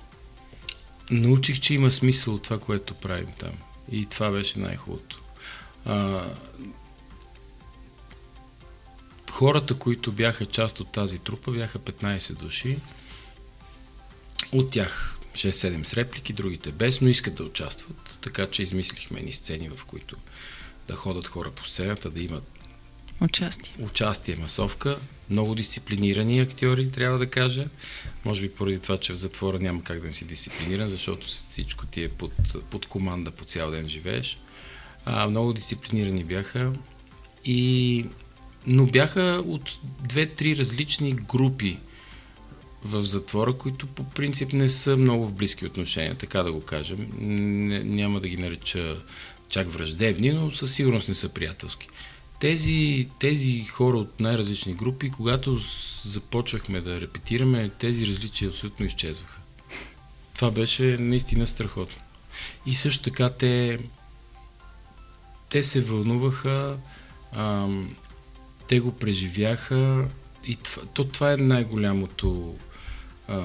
Научих, 1.10 1.60
че 1.60 1.74
има 1.74 1.90
смисъл 1.90 2.34
от 2.34 2.42
това, 2.42 2.58
което 2.58 2.94
правим 2.94 3.32
там. 3.38 3.52
И 3.92 4.06
това 4.06 4.30
беше 4.30 4.58
най-хубавото. 4.58 5.22
А, 5.84 6.24
хората, 9.30 9.74
които 9.74 10.12
бяха 10.12 10.46
част 10.46 10.80
от 10.80 10.92
тази 10.92 11.18
трупа, 11.18 11.50
бяха 11.50 11.78
15 11.78 12.34
души. 12.34 12.78
От 14.52 14.70
тях 14.70 15.18
6-7 15.32 15.84
с 15.84 15.94
реплики, 15.94 16.32
другите 16.32 16.72
без, 16.72 17.00
но 17.00 17.08
искат 17.08 17.34
да 17.34 17.44
участват. 17.44 18.18
Така 18.20 18.46
че 18.50 18.62
измислихме 18.62 19.20
ни 19.20 19.32
сцени, 19.32 19.68
в 19.68 19.84
които 19.84 20.16
да 20.88 20.94
ходят 20.94 21.26
хора 21.26 21.50
по 21.50 21.66
сцената, 21.66 22.10
да 22.10 22.20
имат 22.20 22.57
Участие. 23.20 23.72
Участие, 23.80 24.36
масовка. 24.36 24.98
Много 25.30 25.54
дисциплинирани 25.54 26.40
актьори, 26.40 26.90
трябва 26.90 27.18
да 27.18 27.30
кажа. 27.30 27.66
Може 28.24 28.42
би 28.42 28.50
поради 28.50 28.78
това, 28.78 28.96
че 28.96 29.12
в 29.12 29.16
затвора 29.16 29.58
няма 29.58 29.82
как 29.82 30.00
да 30.00 30.06
не 30.06 30.12
си 30.12 30.24
дисциплиниран, 30.24 30.88
защото 30.88 31.26
всичко 31.26 31.86
ти 31.86 32.04
е 32.04 32.08
под, 32.08 32.32
под 32.70 32.86
команда 32.86 33.30
по 33.30 33.44
цял 33.44 33.70
ден 33.70 33.88
живееш. 33.88 34.38
А, 35.04 35.26
много 35.30 35.52
дисциплинирани 35.52 36.24
бяха. 36.24 36.72
И... 37.44 38.06
Но 38.66 38.86
бяха 38.86 39.42
от 39.46 39.78
две-три 40.08 40.56
различни 40.56 41.12
групи 41.12 41.78
в 42.84 43.02
затвора, 43.02 43.52
които 43.52 43.86
по 43.86 44.04
принцип 44.04 44.52
не 44.52 44.68
са 44.68 44.96
много 44.96 45.26
в 45.26 45.32
близки 45.32 45.66
отношения, 45.66 46.14
така 46.14 46.42
да 46.42 46.52
го 46.52 46.60
кажем. 46.60 47.08
Няма 47.96 48.20
да 48.20 48.28
ги 48.28 48.36
нареча 48.36 49.02
чак 49.48 49.72
враждебни, 49.72 50.32
но 50.32 50.50
със 50.50 50.74
сигурност 50.74 51.08
не 51.08 51.14
са 51.14 51.28
приятелски 51.28 51.88
тези, 52.40 53.08
тези 53.18 53.64
хора 53.64 53.96
от 53.96 54.20
най-различни 54.20 54.74
групи, 54.74 55.10
когато 55.10 55.58
започвахме 56.04 56.80
да 56.80 57.00
репетираме, 57.00 57.68
тези 57.68 58.06
различия 58.06 58.48
абсолютно 58.48 58.86
изчезваха. 58.86 59.40
Това 60.34 60.50
беше 60.50 60.96
наистина 61.00 61.46
страхотно. 61.46 62.02
И 62.66 62.74
също 62.74 63.04
така 63.04 63.30
те, 63.30 63.78
те 65.48 65.62
се 65.62 65.80
вълнуваха, 65.80 66.76
ам, 67.32 67.96
те 68.68 68.80
го 68.80 68.92
преживяха 68.92 70.08
и 70.46 70.56
това, 70.56 70.82
то, 70.82 71.04
това 71.04 71.32
е 71.32 71.36
най-голямото 71.36 72.56
а, 73.28 73.44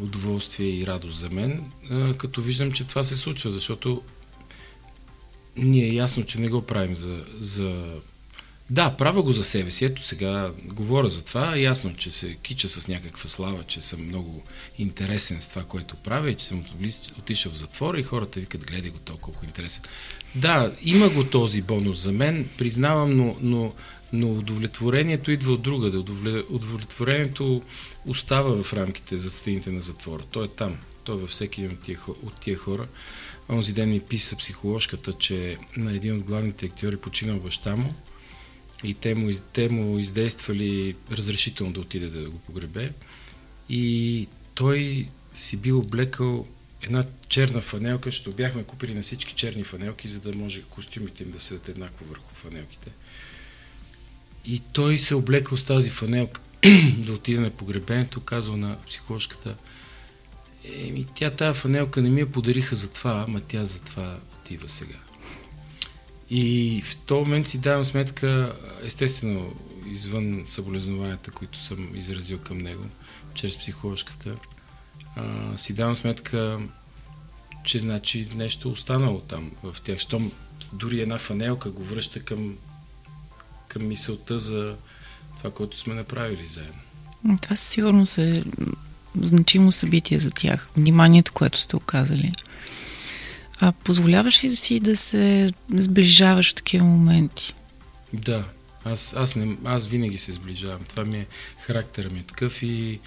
удоволствие 0.00 0.66
и 0.66 0.86
радост 0.86 1.18
за 1.18 1.30
мен, 1.30 1.70
а, 1.90 2.14
като 2.14 2.42
виждам, 2.42 2.72
че 2.72 2.86
това 2.86 3.04
се 3.04 3.16
случва, 3.16 3.50
защото 3.50 4.02
ние 5.56 5.88
е 5.88 5.94
ясно, 5.94 6.24
че 6.24 6.40
не 6.40 6.48
го 6.48 6.62
правим 6.62 6.94
за, 6.94 7.24
за 7.38 8.00
да, 8.70 8.90
правя 8.90 9.22
го 9.22 9.32
за 9.32 9.44
себе 9.44 9.70
си. 9.70 9.84
Ето 9.84 10.02
сега 10.02 10.52
говоря 10.64 11.08
за 11.08 11.24
това. 11.24 11.56
Ясно, 11.56 11.96
че 11.96 12.10
се 12.10 12.34
кича 12.34 12.68
с 12.68 12.88
някаква 12.88 13.28
слава, 13.28 13.64
че 13.64 13.80
съм 13.80 14.06
много 14.06 14.42
интересен 14.78 15.40
с 15.40 15.48
това, 15.48 15.62
което 15.62 15.96
правя 15.96 16.34
че 16.34 16.46
съм 16.46 16.64
отишъл 17.18 17.52
в 17.52 17.56
затвора 17.56 18.00
и 18.00 18.02
хората 18.02 18.40
викат, 18.40 18.66
гледай 18.66 18.90
го 18.90 18.98
толкова 18.98 19.24
колко 19.24 19.44
интересен. 19.44 19.82
Да, 20.34 20.72
има 20.82 21.08
го 21.08 21.24
този 21.24 21.62
бонус 21.62 21.98
за 21.98 22.12
мен, 22.12 22.48
признавам, 22.58 23.16
но, 23.16 23.36
но, 23.40 23.72
но 24.12 24.32
удовлетворението 24.32 25.30
идва 25.30 25.52
от 25.52 25.62
друга. 25.62 25.90
Да 25.90 25.98
удовлетворението 26.50 27.62
остава 28.06 28.62
в 28.62 28.72
рамките 28.72 29.16
за 29.16 29.30
стените 29.30 29.70
на 29.70 29.80
затвора. 29.80 30.22
То 30.30 30.44
е 30.44 30.48
там. 30.48 30.78
То 31.04 31.12
е 31.12 31.16
във 31.16 31.30
всеки 31.30 31.60
един 31.62 31.76
от 31.76 31.82
тия, 31.82 31.98
от 32.22 32.40
тия 32.40 32.56
хора. 32.56 32.86
Онзи 33.48 33.72
ден 33.72 33.90
ми 33.90 34.00
писа 34.00 34.36
психоложката, 34.36 35.12
че 35.12 35.58
на 35.76 35.92
един 35.92 36.16
от 36.16 36.22
главните 36.22 36.66
актьори 36.66 36.96
починал 36.96 37.38
баща 37.38 37.76
му 37.76 37.94
и 38.84 38.94
те 38.94 39.14
му, 39.14 39.30
те 39.52 39.68
му 39.68 39.98
издействали 39.98 40.96
разрешително 41.10 41.72
да 41.72 41.80
отиде 41.80 42.06
да 42.06 42.30
го 42.30 42.38
погребе. 42.38 42.92
И 43.68 44.26
той 44.54 45.08
си 45.34 45.56
бил 45.56 45.78
облекал 45.78 46.46
една 46.82 47.04
черна 47.28 47.60
фанелка, 47.60 48.10
защото 48.10 48.36
бяхме 48.36 48.64
купили 48.64 48.94
на 48.94 49.02
всички 49.02 49.34
черни 49.34 49.64
фанелки, 49.64 50.08
за 50.08 50.20
да 50.20 50.32
може 50.32 50.62
костюмите 50.62 51.22
им 51.22 51.30
да 51.30 51.40
седат 51.40 51.68
еднакво 51.68 52.04
върху 52.04 52.34
фанелките. 52.34 52.90
И 54.44 54.62
той 54.72 54.98
се 54.98 55.14
облекал 55.14 55.56
с 55.56 55.64
тази 55.64 55.90
фанелка 55.90 56.40
да 56.98 57.12
отиде 57.12 57.40
на 57.40 57.50
погребението, 57.50 58.20
казал 58.20 58.56
на 58.56 58.78
психоложката, 58.86 59.56
еми 60.74 61.06
тя 61.14 61.30
тази 61.30 61.60
фанелка 61.60 62.02
не 62.02 62.10
ми 62.10 62.20
я 62.20 62.32
подариха 62.32 62.74
за 62.76 62.92
това, 62.92 63.24
ама 63.28 63.40
тя 63.40 63.64
за 63.64 63.80
това 63.80 64.18
отива 64.40 64.68
сега. 64.68 64.98
И 66.30 66.82
в 66.82 66.96
този 66.96 67.24
момент 67.24 67.48
си 67.48 67.58
давам 67.58 67.84
сметка, 67.84 68.56
естествено, 68.82 69.54
извън 69.86 70.42
съболезнованията, 70.44 71.30
които 71.30 71.62
съм 71.62 71.96
изразил 71.96 72.38
към 72.38 72.58
него, 72.58 72.84
чрез 73.34 73.56
психоложката, 73.56 74.36
а, 75.16 75.56
си 75.56 75.72
давам 75.72 75.96
сметка, 75.96 76.58
че 77.64 77.80
значи 77.80 78.28
нещо 78.34 78.70
останало 78.70 79.20
там 79.20 79.50
в 79.62 79.76
тях. 79.84 79.98
Щом 79.98 80.32
дори 80.72 81.00
една 81.00 81.18
фанелка 81.18 81.70
го 81.70 81.84
връща 81.84 82.20
към, 82.20 82.56
към 83.68 83.88
мисълта 83.88 84.38
за 84.38 84.76
това, 85.38 85.50
което 85.50 85.78
сме 85.78 85.94
направили 85.94 86.46
заедно. 86.46 86.80
Това 87.42 87.56
със 87.56 87.68
сигурност 87.68 88.18
е 88.18 88.44
значимо 89.20 89.72
събитие 89.72 90.18
за 90.18 90.30
тях. 90.30 90.68
Вниманието, 90.76 91.32
което 91.32 91.60
сте 91.60 91.76
оказали. 91.76 92.32
А 93.60 93.72
позволяваш 93.72 94.44
ли 94.44 94.56
си 94.56 94.80
да 94.80 94.96
се 94.96 95.52
сближаваш 95.70 96.52
в 96.52 96.54
такива 96.54 96.84
моменти? 96.84 97.54
Да. 98.12 98.44
Аз, 98.84 99.14
аз, 99.16 99.36
не, 99.36 99.56
аз 99.64 99.86
винаги 99.86 100.18
се 100.18 100.32
сближавам. 100.32 100.84
Това 100.88 101.04
ми 101.04 101.16
е, 101.16 101.26
характера 101.60 102.10
ми 102.10 102.18
е 102.18 102.22
такъв 102.22 102.62
и 102.62 103.00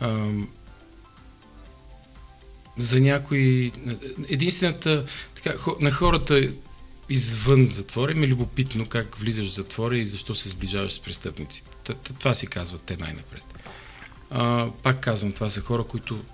ам, 0.00 0.48
за 2.76 3.00
някои... 3.00 3.72
Единствената... 4.28 5.04
Така, 5.34 5.54
на 5.80 5.90
хората 5.90 6.52
извън 7.08 7.66
затвора 7.66 8.12
им 8.12 8.22
е 8.22 8.28
любопитно 8.28 8.86
как 8.86 9.16
влизаш 9.16 9.46
в 9.46 9.54
затвора 9.54 9.98
и 9.98 10.06
защо 10.06 10.34
се 10.34 10.48
сближаваш 10.48 10.92
с 10.92 11.00
престъпници. 11.00 11.62
Това 12.18 12.34
си 12.34 12.46
казват 12.46 12.82
те 12.82 12.96
най-напред. 12.96 13.42
А, 14.30 14.70
пак 14.82 15.00
казвам, 15.00 15.32
това 15.32 15.48
са 15.48 15.60
хора, 15.60 15.84
които 15.84 16.24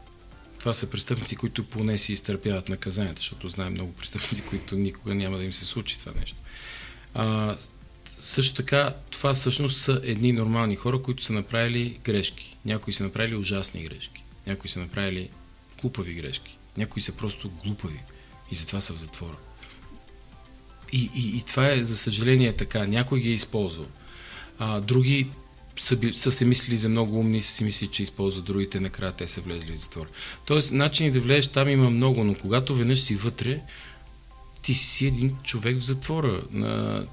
това 0.69 0.75
са 0.75 0.91
престъпници, 0.91 1.37
които 1.37 1.65
поне 1.65 1.99
си 1.99 2.13
изтърпяват 2.13 2.69
наказанието, 2.69 3.21
защото 3.21 3.49
знаем 3.49 3.73
много 3.73 3.93
престъпници, 3.93 4.43
които 4.43 4.77
никога 4.77 5.15
няма 5.15 5.39
да 5.39 5.45
им 5.45 5.53
се 5.53 5.65
случи 5.65 5.99
това 5.99 6.13
нещо. 6.21 6.37
А, 7.15 7.57
също 8.19 8.55
така, 8.55 8.95
това 9.11 9.35
всъщност 9.35 9.77
са 9.77 10.01
едни 10.05 10.33
нормални 10.33 10.77
хора, 10.77 11.03
които 11.03 11.23
са 11.23 11.33
направили 11.33 11.99
грешки. 12.05 12.57
Някои 12.65 12.93
са 12.93 13.05
направили 13.05 13.37
ужасни 13.37 13.85
грешки. 13.85 14.25
Някои 14.47 14.71
са 14.71 14.81
направили 14.81 15.31
глупави 15.81 16.15
грешки. 16.15 16.59
Някои 16.77 17.03
са 17.03 17.13
просто 17.13 17.51
глупави 17.65 18.01
и 18.51 18.55
затова 18.55 18.81
са 18.81 18.93
в 18.93 18.99
затвора. 18.99 19.37
И, 20.93 21.11
и, 21.15 21.37
и 21.37 21.43
това 21.43 21.73
е, 21.73 21.85
за 21.85 21.97
съжаление, 21.97 22.53
така. 22.53 22.87
Някой 22.87 23.21
ги 23.21 23.31
е 23.31 23.35
използвал. 23.35 23.87
А, 24.59 24.81
други 24.81 25.31
са, 25.79 25.99
са 26.15 26.33
се 26.33 26.45
мислили 26.45 26.77
за 26.77 26.89
много 26.89 27.19
умни, 27.19 27.43
са 27.43 27.53
си 27.53 27.65
мислили, 27.65 27.91
че 27.91 28.03
използват 28.03 28.45
другите, 28.45 28.81
накрая 28.81 29.13
те 29.13 29.29
са 29.29 29.41
влезли 29.41 29.73
в 29.73 29.81
затвор. 29.81 30.07
Тоест, 30.45 30.73
начини 30.73 31.11
да 31.11 31.21
влезеш 31.21 31.49
там 31.49 31.69
има 31.69 31.91
много, 31.91 32.25
но 32.25 32.35
когато 32.35 32.75
веднъж 32.75 33.01
си 33.01 33.17
вътре, 33.17 33.61
ти 34.63 34.75
си 34.75 35.07
един 35.07 35.37
човек 35.43 35.79
в 35.79 35.85
затвора. 35.85 36.43
На... 36.51 37.07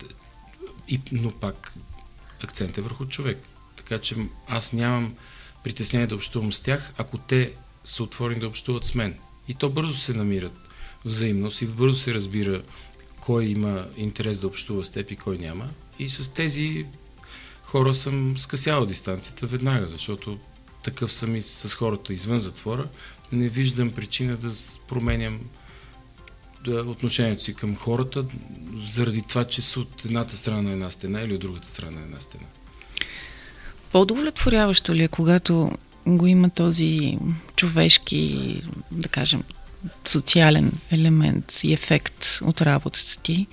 И, 0.87 1.01
но 1.11 1.31
пак 1.31 1.73
акцент 2.43 2.77
е 2.77 2.81
върху 2.81 3.05
човек. 3.05 3.47
Така 3.75 3.99
че 3.99 4.15
аз 4.47 4.73
нямам 4.73 5.15
притеснение 5.63 6.07
да 6.07 6.15
общувам 6.15 6.53
с 6.53 6.61
тях, 6.61 6.93
ако 6.97 7.17
те 7.17 7.53
са 7.85 8.03
отворени 8.03 8.39
да 8.39 8.47
общуват 8.47 8.83
с 8.83 8.95
мен. 8.95 9.15
И 9.47 9.53
то 9.53 9.69
бързо 9.69 9.97
се 9.97 10.13
намират 10.13 10.53
взаимност 11.05 11.61
и 11.61 11.65
бързо 11.65 11.99
се 11.99 12.13
разбира 12.13 12.63
кой 13.19 13.45
има 13.45 13.85
интерес 13.97 14.39
да 14.39 14.47
общува 14.47 14.85
с 14.85 14.91
теб 14.91 15.11
и 15.11 15.15
кой 15.15 15.37
няма. 15.37 15.69
И 15.99 16.09
с 16.09 16.33
тези 16.33 16.85
хора 17.75 17.93
съм 17.93 18.37
скъсявал 18.37 18.85
дистанцията 18.85 19.47
веднага, 19.47 19.87
защото 19.87 20.37
такъв 20.83 21.13
съм 21.13 21.35
и 21.35 21.41
с 21.41 21.75
хората 21.75 22.13
извън 22.13 22.39
затвора. 22.39 22.87
Не 23.31 23.49
виждам 23.49 23.91
причина 23.91 24.37
да 24.37 24.51
променям 24.87 25.39
отношението 26.67 27.43
си 27.43 27.53
към 27.53 27.75
хората, 27.75 28.25
заради 28.87 29.21
това, 29.21 29.43
че 29.43 29.61
са 29.61 29.79
от 29.79 30.05
едната 30.05 30.37
страна 30.37 30.61
на 30.61 30.71
една 30.71 30.89
стена 30.89 31.21
или 31.21 31.33
от 31.33 31.39
другата 31.39 31.67
страна 31.67 31.91
на 31.91 32.01
една 32.01 32.19
стена. 32.19 32.43
По-удовлетворяващо 33.91 34.95
ли 34.95 35.03
е, 35.03 35.07
когато 35.07 35.71
го 36.07 36.27
има 36.27 36.49
този 36.49 37.17
човешки, 37.55 38.61
да 38.91 39.09
кажем, 39.09 39.43
социален 40.05 40.71
елемент 40.91 41.63
и 41.63 41.73
ефект 41.73 42.39
от 42.41 42.61
работата 42.61 43.17
ти? 43.23 43.47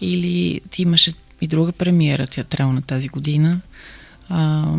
Или 0.00 0.60
ти 0.70 0.82
имаше 0.82 1.12
и 1.42 1.46
друга 1.46 1.72
премиера 1.72 2.26
театрална 2.26 2.82
тази 2.82 3.08
година? 3.08 3.60
А, 4.28 4.72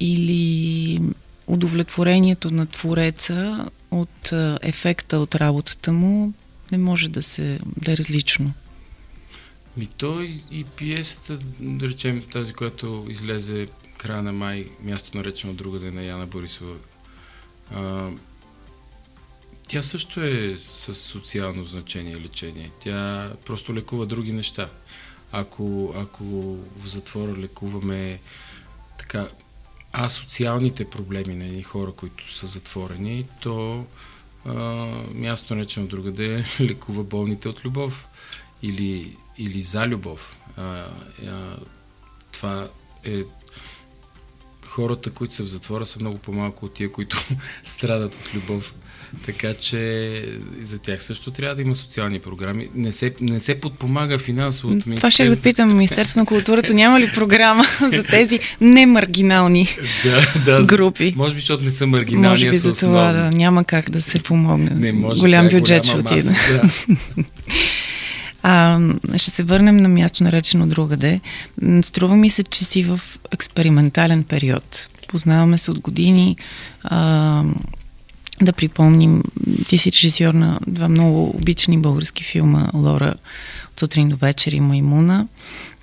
или 0.00 1.00
удовлетворението 1.46 2.50
на 2.50 2.66
твореца 2.66 3.68
от 3.90 4.32
ефекта 4.62 5.18
от 5.18 5.34
работата 5.34 5.92
му 5.92 6.32
не 6.72 6.78
може 6.78 7.08
да 7.08 7.22
се 7.22 7.60
да 7.76 7.92
е 7.92 7.96
различно? 7.96 8.52
Ми 9.76 9.86
той 9.86 10.40
и 10.50 10.64
пиесата, 10.64 11.38
да 11.60 11.88
речем 11.88 12.22
тази, 12.32 12.52
която 12.52 13.06
излезе 13.08 13.68
края 13.98 14.22
на 14.22 14.32
май, 14.32 14.68
място 14.82 15.16
наречено 15.16 15.54
другаде 15.54 15.90
на 15.90 16.02
Яна 16.02 16.26
Борисова, 16.26 16.74
а, 17.74 18.10
тя 19.68 19.82
също 19.82 20.20
е 20.20 20.54
с 20.56 20.94
социално 20.94 21.64
значение 21.64 22.12
и 22.12 22.20
лечение. 22.20 22.70
Тя 22.80 23.30
просто 23.44 23.74
лекува 23.74 24.06
други 24.06 24.32
неща. 24.32 24.68
Ако, 25.32 25.94
ако 25.96 26.24
в 26.78 26.86
затвора 26.86 27.32
лекуваме 27.32 28.20
така 28.98 29.28
асоциалните 29.92 30.90
проблеми 30.90 31.34
на 31.34 31.44
едни 31.44 31.62
хора, 31.62 31.92
които 31.92 32.32
са 32.32 32.46
затворени, 32.46 33.26
то 33.40 33.84
а, 34.44 34.52
място 35.14 35.54
наречено 35.54 35.86
другаде 35.86 36.44
лекува 36.60 37.04
болните 37.04 37.48
от 37.48 37.64
любов 37.64 38.06
или, 38.62 39.16
или 39.38 39.62
за 39.62 39.86
любов. 39.86 40.36
А, 40.56 40.86
а, 41.26 41.56
това 42.32 42.68
е 43.04 43.22
хората, 44.66 45.10
които 45.10 45.34
са 45.34 45.42
в 45.42 45.46
затвора, 45.46 45.86
са 45.86 46.00
много 46.00 46.18
по-малко 46.18 46.66
от 46.66 46.74
тия, 46.74 46.92
които 46.92 47.16
страдат 47.64 48.14
от 48.14 48.34
любов. 48.34 48.74
Така 49.26 49.54
че 49.54 50.22
за 50.62 50.78
тях 50.78 51.04
също 51.04 51.30
трябва 51.30 51.56
да 51.56 51.62
има 51.62 51.74
социални 51.74 52.18
програми. 52.18 52.68
Не 52.74 52.92
се, 52.92 53.14
не 53.20 53.40
се 53.40 53.60
подпомага 53.60 54.18
финансово 54.18 54.72
от 54.72 54.84
Това 54.96 55.10
ще 55.10 55.28
да 55.28 55.40
питам. 55.40 55.72
Министерство 55.76 56.20
на 56.20 56.26
културата 56.26 56.74
няма 56.74 57.00
ли 57.00 57.10
програма 57.14 57.64
за 57.92 58.02
тези 58.02 58.40
немаргинални 58.60 59.68
да, 60.04 60.40
да, 60.44 60.64
групи? 60.66 61.14
Може 61.16 61.34
би, 61.34 61.40
защото 61.40 61.64
не 61.64 61.70
са 61.70 61.86
маргинални, 61.86 62.28
Може 62.28 62.50
би 62.50 62.56
за 62.56 62.74
това 62.74 63.12
да, 63.12 63.30
няма 63.30 63.64
как 63.64 63.90
да 63.90 64.02
се 64.02 64.18
помогне. 64.18 64.70
Не 64.70 64.92
може. 64.92 65.20
Голям 65.20 65.48
бюджет 65.48 65.84
ще 65.84 65.96
отиде. 65.96 66.22
Да. 66.22 66.70
А, 68.46 68.78
ще 69.16 69.30
се 69.30 69.42
върнем 69.42 69.76
на 69.76 69.88
място 69.88 70.24
наречено 70.24 70.66
другаде. 70.66 71.20
Струва 71.82 72.16
ми 72.16 72.30
се, 72.30 72.42
че 72.42 72.64
си 72.64 72.82
в 72.82 73.00
експериментален 73.30 74.24
период. 74.24 74.88
Познаваме 75.08 75.58
се 75.58 75.70
от 75.70 75.78
години. 75.78 76.36
А, 76.82 77.42
да 78.42 78.52
припомним, 78.52 79.22
ти 79.68 79.78
си 79.78 79.92
режисьор 79.92 80.34
на 80.34 80.58
два 80.66 80.88
много 80.88 81.36
обичани 81.36 81.78
български 81.78 82.24
филма 82.24 82.68
Лора 82.74 83.14
от 83.72 83.80
сутрин 83.80 84.08
до 84.08 84.16
вечер 84.16 84.52
и 84.52 84.60
Маймуна, 84.60 85.26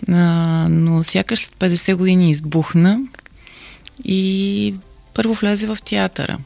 а, 0.10 0.16
но 0.70 1.04
сякаш 1.04 1.40
след 1.40 1.56
50 1.56 1.96
години 1.96 2.32
избухна 2.32 3.00
и 4.04 4.76
първо 5.14 5.34
влезе 5.34 5.68
в 5.68 5.78
театъра, 5.86 6.38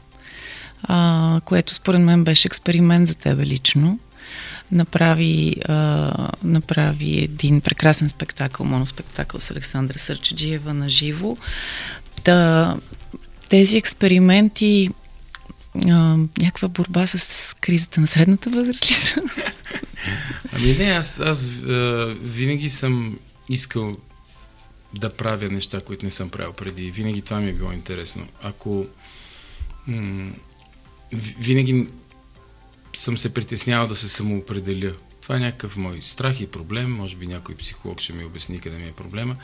а, 0.82 1.40
което 1.44 1.74
според 1.74 2.00
мен 2.00 2.24
беше 2.24 2.48
експеримент 2.48 3.08
за 3.08 3.14
тебе 3.14 3.46
лично 3.46 3.98
направи, 4.72 5.56
а, 5.68 6.12
направи 6.42 7.18
един 7.18 7.60
прекрасен 7.60 8.08
спектакъл, 8.08 8.66
моноспектакъл 8.66 9.40
с 9.40 9.50
Александра 9.50 9.98
Сърчеджиева 9.98 10.74
на 10.74 10.88
живо. 10.88 11.36
Тези 13.48 13.76
експерименти 13.76 14.90
а, 15.84 16.16
някаква 16.42 16.68
борба 16.68 17.06
с 17.06 17.56
кризата 17.60 18.00
на 18.00 18.06
средната 18.06 18.50
възраст 18.50 18.84
ли 18.84 18.94
са? 18.94 19.22
Ами 20.52 20.76
не, 20.78 20.84
аз, 20.84 21.20
аз 21.20 21.46
а, 21.46 22.14
винаги 22.22 22.70
съм 22.70 23.18
искал 23.48 23.96
да 24.94 25.10
правя 25.10 25.48
неща, 25.48 25.80
които 25.80 26.04
не 26.04 26.10
съм 26.10 26.30
правил 26.30 26.52
преди. 26.52 26.90
Винаги 26.90 27.22
това 27.22 27.40
ми 27.40 27.50
е 27.50 27.52
било 27.52 27.72
интересно. 27.72 28.26
Ако 28.42 28.86
м- 29.86 30.32
винаги 31.38 31.88
съм 32.94 33.18
се 33.18 33.34
притеснявал 33.34 33.88
да 33.88 33.96
се 33.96 34.08
самоопределя. 34.08 34.92
Това 35.22 35.36
е 35.36 35.40
някакъв 35.40 35.76
мой 35.76 36.02
страх 36.02 36.40
и 36.40 36.46
проблем. 36.46 36.92
Може 36.92 37.16
би 37.16 37.26
някой 37.26 37.54
психолог 37.54 38.00
ще 38.00 38.12
ми 38.12 38.24
обясни 38.24 38.60
къде 38.60 38.76
ми 38.76 38.88
е 38.88 38.92
проблема. 38.92 39.36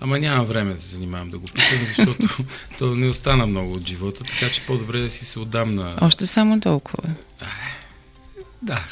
Ама 0.00 0.18
нямам 0.18 0.46
време 0.46 0.74
да 0.74 0.80
се 0.80 0.88
занимавам 0.88 1.30
да 1.30 1.38
го 1.38 1.46
питам, 1.46 1.78
защото 1.86 2.44
то 2.78 2.94
не 2.94 3.08
остана 3.08 3.46
много 3.46 3.72
от 3.72 3.86
живота, 3.86 4.24
така 4.24 4.52
че 4.52 4.66
по-добре 4.66 5.00
да 5.00 5.10
си 5.10 5.24
се 5.24 5.38
отдам 5.38 5.74
на... 5.74 5.98
Още 6.00 6.26
само 6.26 6.60
толкова. 6.60 7.14
Да. 8.62 8.84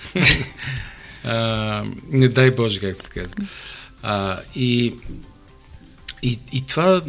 а, 1.25 1.85
не 2.09 2.29
дай 2.29 2.51
Боже, 2.51 2.81
както 2.81 3.03
се 3.03 3.11
казва. 3.11 3.37
А, 4.03 4.41
и, 4.55 4.95
и, 6.23 6.39
и 6.53 6.67
това, 6.67 7.03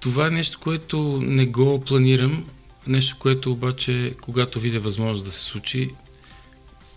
това 0.00 0.26
е 0.26 0.30
нещо, 0.30 0.58
което 0.60 1.20
не 1.22 1.46
го 1.46 1.80
планирам, 1.80 2.44
нещо, 2.86 3.16
което 3.18 3.52
обаче, 3.52 4.14
когато 4.20 4.60
видя 4.60 4.80
възможност 4.80 5.24
да 5.24 5.30
се 5.30 5.40
случи, 5.40 5.90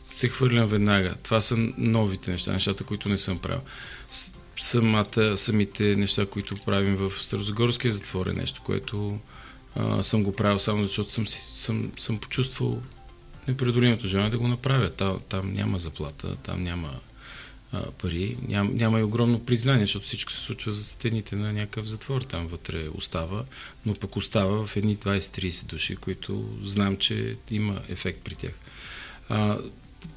се 0.06 0.28
хвърлям 0.28 0.68
веднага. 0.68 1.16
Това 1.24 1.42
са 1.42 1.56
новите 1.78 2.32
неща, 2.32 2.52
нещата, 2.52 2.84
които 2.84 3.10
не 3.10 3.18
съм 3.18 3.40
правил. 3.40 3.62
Самата, 4.62 5.38
самите 5.38 5.96
неща, 5.96 6.26
които 6.26 6.56
правим 6.56 6.96
в 6.96 7.14
Старозагорския 7.24 7.94
затвор 7.94 8.28
е 8.28 8.34
нещо, 8.34 8.62
което 8.64 9.20
а, 9.76 10.04
съм 10.04 10.24
го 10.24 10.36
правил 10.36 10.60
само 10.60 10.84
защото 10.84 11.12
съм, 11.12 11.28
съм, 11.28 11.92
съм 11.98 12.20
почувствал 12.20 12.82
непреодолимото 13.48 14.08
желание 14.08 14.32
да 14.32 14.38
го 14.38 14.48
направя. 14.48 14.90
Там, 14.90 15.20
там 15.30 15.54
няма 15.54 15.80
заплата, 15.80 16.36
там 16.36 16.64
няма 16.64 17.00
а, 17.72 17.92
пари, 17.92 18.38
ням, 18.48 18.76
няма 18.76 19.00
и 19.00 19.04
огромно 19.04 19.46
признание, 19.46 19.86
защото 19.86 20.06
всичко 20.06 20.32
се 20.32 20.40
случва 20.40 20.72
за 20.72 20.84
стените 20.84 21.36
на 21.36 21.54
някакъв 21.54 21.86
затвор. 21.86 22.22
Там 22.22 22.48
вътре 22.48 22.90
остава, 22.94 23.44
но 23.86 23.96
пък 23.96 24.16
остава 24.16 24.66
в 24.66 24.78
едни 24.78 24.98
20-30 24.98 25.66
души, 25.66 25.96
които 25.96 26.58
знам, 26.64 26.98
че 26.98 27.36
има 27.52 27.82
ефект 27.90 28.22
при 28.24 28.36
тях. 28.36 28.60
А, 29.30 29.58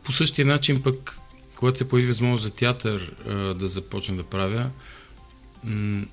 по 0.03 0.13
същия 0.13 0.47
начин 0.47 0.83
пък, 0.83 1.19
когато 1.57 1.79
се 1.79 1.89
появи 1.89 2.09
възможност 2.09 2.43
за 2.43 2.51
театър 2.51 3.17
а, 3.27 3.33
да 3.55 3.69
започна 3.69 4.17
да 4.17 4.25
правя, 4.25 4.71
м- 5.65 6.07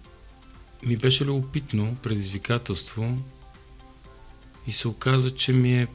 ми 0.86 0.98
беше 0.98 1.26
любопитно, 1.26 1.96
предизвикателство 2.04 3.18
и 4.68 4.72
се 4.72 4.88
оказа, 4.88 5.36
че 5.36 5.54
ми 5.54 5.78
е 5.78 5.88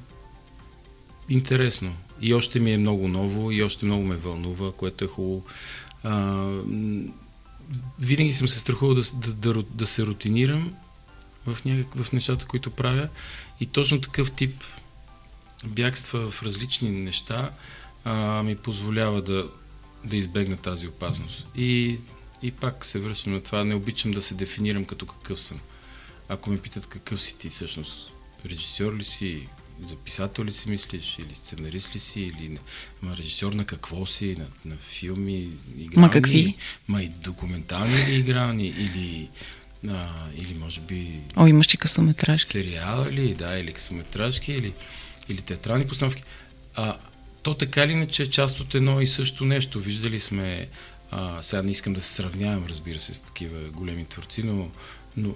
интересно. 1.29 1.97
И 2.21 2.35
още 2.35 2.61
ми 2.61 2.73
е 2.73 2.79
много 2.79 3.09
ново, 3.09 3.51
и 3.51 3.63
още 3.63 3.87
много 3.87 4.05
ме 4.05 4.17
вълнува, 4.17 4.73
което 4.73 5.05
е 5.05 5.09
хубаво. 5.09 5.45
А, 6.03 6.45
винаги 7.99 8.33
съм 8.33 8.49
се 8.49 8.59
страхувал 8.59 8.95
да, 8.95 9.03
да, 9.15 9.33
да, 9.33 9.63
да 9.63 9.87
се 9.87 10.07
рутинирам 10.07 10.75
в, 11.47 11.65
някак, 11.65 12.03
в 12.03 12.13
нещата, 12.13 12.47
които 12.47 12.71
правя. 12.71 13.09
И 13.61 13.67
точно 13.67 14.01
такъв 14.01 14.33
тип 14.33 14.65
бягства 15.65 16.31
в 16.31 16.43
различни 16.43 16.91
неща 16.91 17.51
а, 18.07 18.43
ми 18.43 18.57
позволява 18.57 19.23
да, 19.23 19.49
да 20.05 20.17
избегна 20.17 20.57
тази 20.57 20.89
опасност. 20.89 21.47
И, 21.57 21.99
и 22.43 22.51
пак 22.51 22.85
се 22.85 22.99
връщам 22.99 23.33
на 23.33 23.41
това. 23.41 23.65
Не 23.65 23.75
обичам 23.75 24.11
да 24.11 24.23
се 24.23 24.35
дефинирам 24.35 24.85
като 24.85 25.07
какъв 25.07 25.41
съм. 25.41 25.61
Ако 26.29 26.51
ме 26.51 26.59
питат 26.59 26.87
какъв 26.87 27.23
си 27.23 27.39
ти 27.39 27.49
всъщност, 27.49 28.11
режисьор 28.45 28.97
ли 28.97 29.05
си, 29.05 29.49
за 29.85 29.97
писател 29.97 30.45
ли 30.45 30.53
си 30.53 30.69
мислиш, 30.69 31.19
или 31.19 31.35
сценарист 31.35 31.95
ли 31.95 31.99
си, 31.99 32.21
или 32.21 32.59
ма, 33.03 33.17
режисьор 33.17 33.53
на 33.53 33.65
какво 33.65 34.07
си, 34.07 34.37
на, 34.39 34.47
на 34.65 34.77
филми, 34.77 35.49
игрални, 35.79 36.07
ма 36.07 36.11
какви? 36.11 36.57
Ма 36.89 37.03
и 37.03 37.09
документални 37.09 38.01
или 38.09 38.15
игрални, 38.15 38.67
или, 38.67 39.29
а, 39.89 40.09
или 40.37 40.55
може 40.55 40.81
би... 40.81 41.21
О, 41.37 41.47
имаш 41.47 41.75
и 41.75 41.77
късометражки. 41.77 42.47
Сериал 42.47 43.07
ли, 43.07 43.35
да, 43.35 43.59
или 43.59 43.73
късометражки, 43.73 44.53
или, 44.53 44.73
или 45.29 45.43
театрални 45.43 45.87
постановки. 45.87 46.23
А, 46.75 46.97
то 47.47 47.55
така 47.55 47.85
или 47.85 47.93
иначе 47.93 48.23
е 48.23 48.27
част 48.27 48.61
от 48.61 48.75
едно 48.75 49.01
и 49.01 49.07
също 49.07 49.45
нещо. 49.45 49.81
Виждали 49.81 50.21
сме, 50.21 50.69
а, 51.11 51.43
сега 51.43 51.63
не 51.63 51.71
искам 51.71 51.93
да 51.93 52.01
се 52.01 52.15
сравнявам, 52.15 52.67
разбира 52.69 52.99
се, 52.99 53.15
с 53.15 53.21
такива 53.21 53.71
големи 53.71 54.05
творци, 54.05 54.43
но, 54.43 54.71
но 55.17 55.35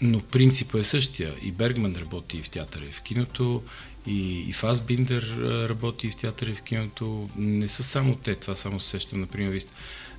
но 0.00 0.20
принципът 0.20 0.80
е 0.80 0.84
същия. 0.84 1.34
И 1.42 1.52
Бергман 1.52 1.96
работи 1.96 2.36
и 2.38 2.42
в 2.42 2.48
театъра, 2.48 2.84
и 2.84 2.90
в 2.90 3.02
киното, 3.02 3.62
и, 4.06 4.40
и 4.48 4.52
Фасбиндер 4.52 5.36
работи 5.68 6.06
и 6.06 6.10
в 6.10 6.16
театъра, 6.16 6.50
и 6.50 6.54
в 6.54 6.62
киното. 6.62 7.30
Не 7.36 7.68
са 7.68 7.82
само 7.82 8.16
те, 8.16 8.34
това 8.34 8.54
само 8.54 8.80
се 8.80 8.88
сещам, 8.88 9.20
например. 9.20 9.58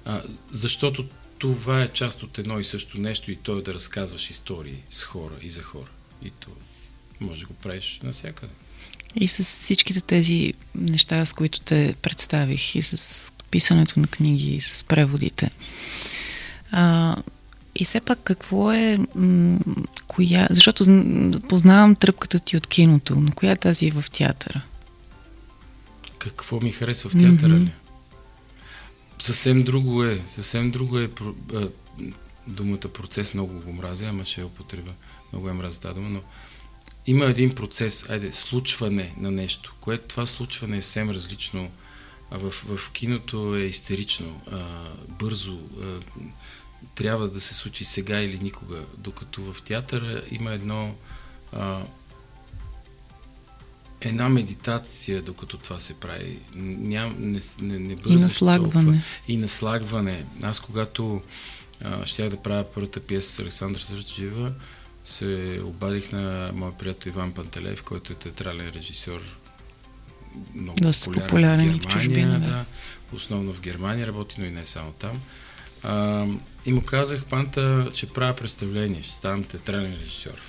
А, 0.06 0.24
защото 0.52 1.08
това 1.38 1.82
е 1.82 1.94
част 1.94 2.24
от 2.24 2.38
едно 2.38 2.60
и 2.60 2.64
също 2.64 3.02
нещо 3.02 3.32
и 3.32 3.36
то 3.36 3.58
е 3.58 3.62
да 3.62 3.74
разказваш 3.74 4.30
истории 4.30 4.84
с 4.90 5.04
хора 5.04 5.36
и 5.42 5.50
за 5.50 5.64
хора. 5.64 5.92
И 6.22 6.30
то 6.30 6.50
може 7.20 7.42
да 7.42 7.48
го 7.48 7.54
правиш 7.54 8.00
навсякъде. 8.04 8.54
И 9.16 9.28
с 9.28 9.44
всичките 9.44 10.02
тези 10.02 10.54
неща, 10.76 11.26
с 11.26 11.34
които 11.34 11.62
те 11.62 11.96
представих, 12.02 12.76
и 12.76 12.82
с 12.82 13.32
писането 13.52 14.00
на 14.00 14.08
книги, 14.08 14.56
и 14.56 14.62
с 14.62 14.84
преводите. 14.84 15.52
А, 16.72 17.16
и 17.76 17.86
все 17.86 18.02
пак 18.02 18.20
какво 18.24 18.72
е, 18.72 19.00
м- 19.16 19.60
коя, 20.08 20.48
защото 20.50 20.84
познавам 21.50 21.96
тръпката 21.96 22.40
ти 22.40 22.58
от 22.58 22.68
киното, 22.68 23.16
но 23.16 23.32
коя 23.32 23.52
е 23.52 23.56
тази 23.56 23.92
в 23.92 24.06
театъра? 24.12 24.62
Какво 26.18 26.60
ми 26.60 26.72
харесва 26.72 27.10
в 27.10 27.14
театъра 27.14 27.54
mm-hmm. 27.54 27.64
ли? 27.66 27.72
Съвсем 29.20 29.64
друго 29.64 30.04
е, 30.04 30.22
съвсем 30.30 30.72
друго 30.72 31.00
е 31.00 31.10
думата 32.48 32.78
процес, 32.94 33.34
много 33.34 33.62
го 33.62 33.74
мразя, 33.74 34.06
ама 34.06 34.24
ще 34.24 34.44
употреба, 34.44 34.92
много 35.34 35.50
е 35.50 35.54
мразя 35.54 35.82
тази 35.82 35.96
дума, 35.96 36.10
но 36.10 36.22
има 37.08 37.26
един 37.26 37.56
процес, 37.56 38.10
айде, 38.10 38.32
случване 38.32 39.14
на 39.18 39.32
нещо, 39.32 39.76
което 39.82 40.08
това 40.08 40.26
случване 40.26 40.78
е 40.78 40.82
съвсем 40.82 41.10
различно. 41.10 41.72
А 42.32 42.38
в, 42.38 42.52
в 42.52 42.92
киното 42.92 43.56
е 43.56 43.62
истерично, 43.62 44.42
а, 44.52 44.66
бързо, 45.10 45.60
а, 45.82 46.00
трябва 46.96 47.30
да 47.30 47.42
се 47.42 47.54
случи 47.54 47.86
сега 47.86 48.22
или 48.22 48.40
никога, 48.40 48.86
докато 48.98 49.54
в 49.54 49.62
театъра 49.62 50.22
има 50.32 50.52
едно 50.52 50.96
а, 51.52 51.82
една 54.02 54.30
медитация, 54.30 55.22
докато 55.22 55.58
това 55.58 55.80
се 55.80 56.00
прави. 56.00 56.40
Ням, 56.56 57.16
не, 57.20 57.40
не, 57.62 57.80
не 57.80 57.96
и 58.08 58.16
наслагване. 58.16 58.74
Толкова. 58.74 59.02
И 59.28 59.38
наслагване. 59.38 60.26
Аз 60.44 60.60
когато 60.60 61.22
а, 61.82 62.06
щях 62.06 62.30
да 62.30 62.38
правя 62.38 62.66
първата 62.74 63.00
пиеса 63.00 63.32
с 63.32 63.40
Александър 63.40 63.80
Сърджиева, 63.80 64.54
се 65.06 65.62
обадих 65.64 66.12
на 66.12 66.52
моя 66.54 66.78
приятел 66.78 67.10
Иван 67.10 67.32
Пантелев, 67.32 67.84
който 67.84 68.14
е 68.14 68.16
театрален 68.16 68.70
режисьор, 68.70 69.22
много 70.56 70.80
Доста 70.82 71.06
популярен, 71.06 71.28
популярен 71.28 71.66
в 71.66 71.78
Германия, 71.78 71.90
в 71.90 71.94
чужбина, 71.94 72.40
да. 72.40 72.48
да. 72.48 72.66
Основно 73.14 73.54
в 73.54 73.62
Германия 73.62 74.08
работи, 74.08 74.36
но 74.40 74.46
и 74.46 74.50
не 74.50 74.66
само 74.66 74.92
там. 74.92 75.22
А, 75.84 76.26
и 76.66 76.74
му 76.74 76.82
казах, 76.82 77.26
Панта, 77.26 77.90
ще 77.94 78.06
правя 78.06 78.36
представление, 78.36 79.04
ще 79.04 79.14
ставам 79.14 79.44
театрален 79.44 79.98
режисьор. 80.02 80.42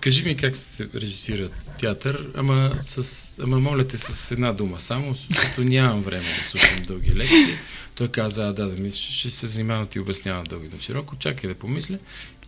Кажи 0.00 0.24
ми 0.24 0.36
как 0.36 0.56
се 0.56 0.88
режисира 0.94 1.48
театър, 1.80 2.28
ама, 2.34 2.72
с, 2.82 3.38
ама 3.42 3.60
моля 3.60 3.84
те 3.84 3.98
с 3.98 4.30
една 4.30 4.52
дума 4.52 4.80
само, 4.80 5.14
защото 5.14 5.64
нямам 5.64 6.02
време 6.02 6.26
да 6.38 6.44
слушам 6.44 6.84
дълги 6.84 7.14
лекции. 7.14 7.54
Той 7.94 8.08
каза, 8.08 8.48
а, 8.48 8.52
да, 8.52 8.68
да 8.68 8.82
ми, 8.82 8.90
ще 8.90 9.30
се 9.30 9.46
занимавам 9.46 9.84
да 9.84 9.90
ти 9.90 10.00
обяснявам 10.00 10.44
дълги 10.44 10.68
на 10.68 10.80
широко, 10.80 11.16
чакай 11.16 11.48
да 11.48 11.54
помисля. 11.54 11.98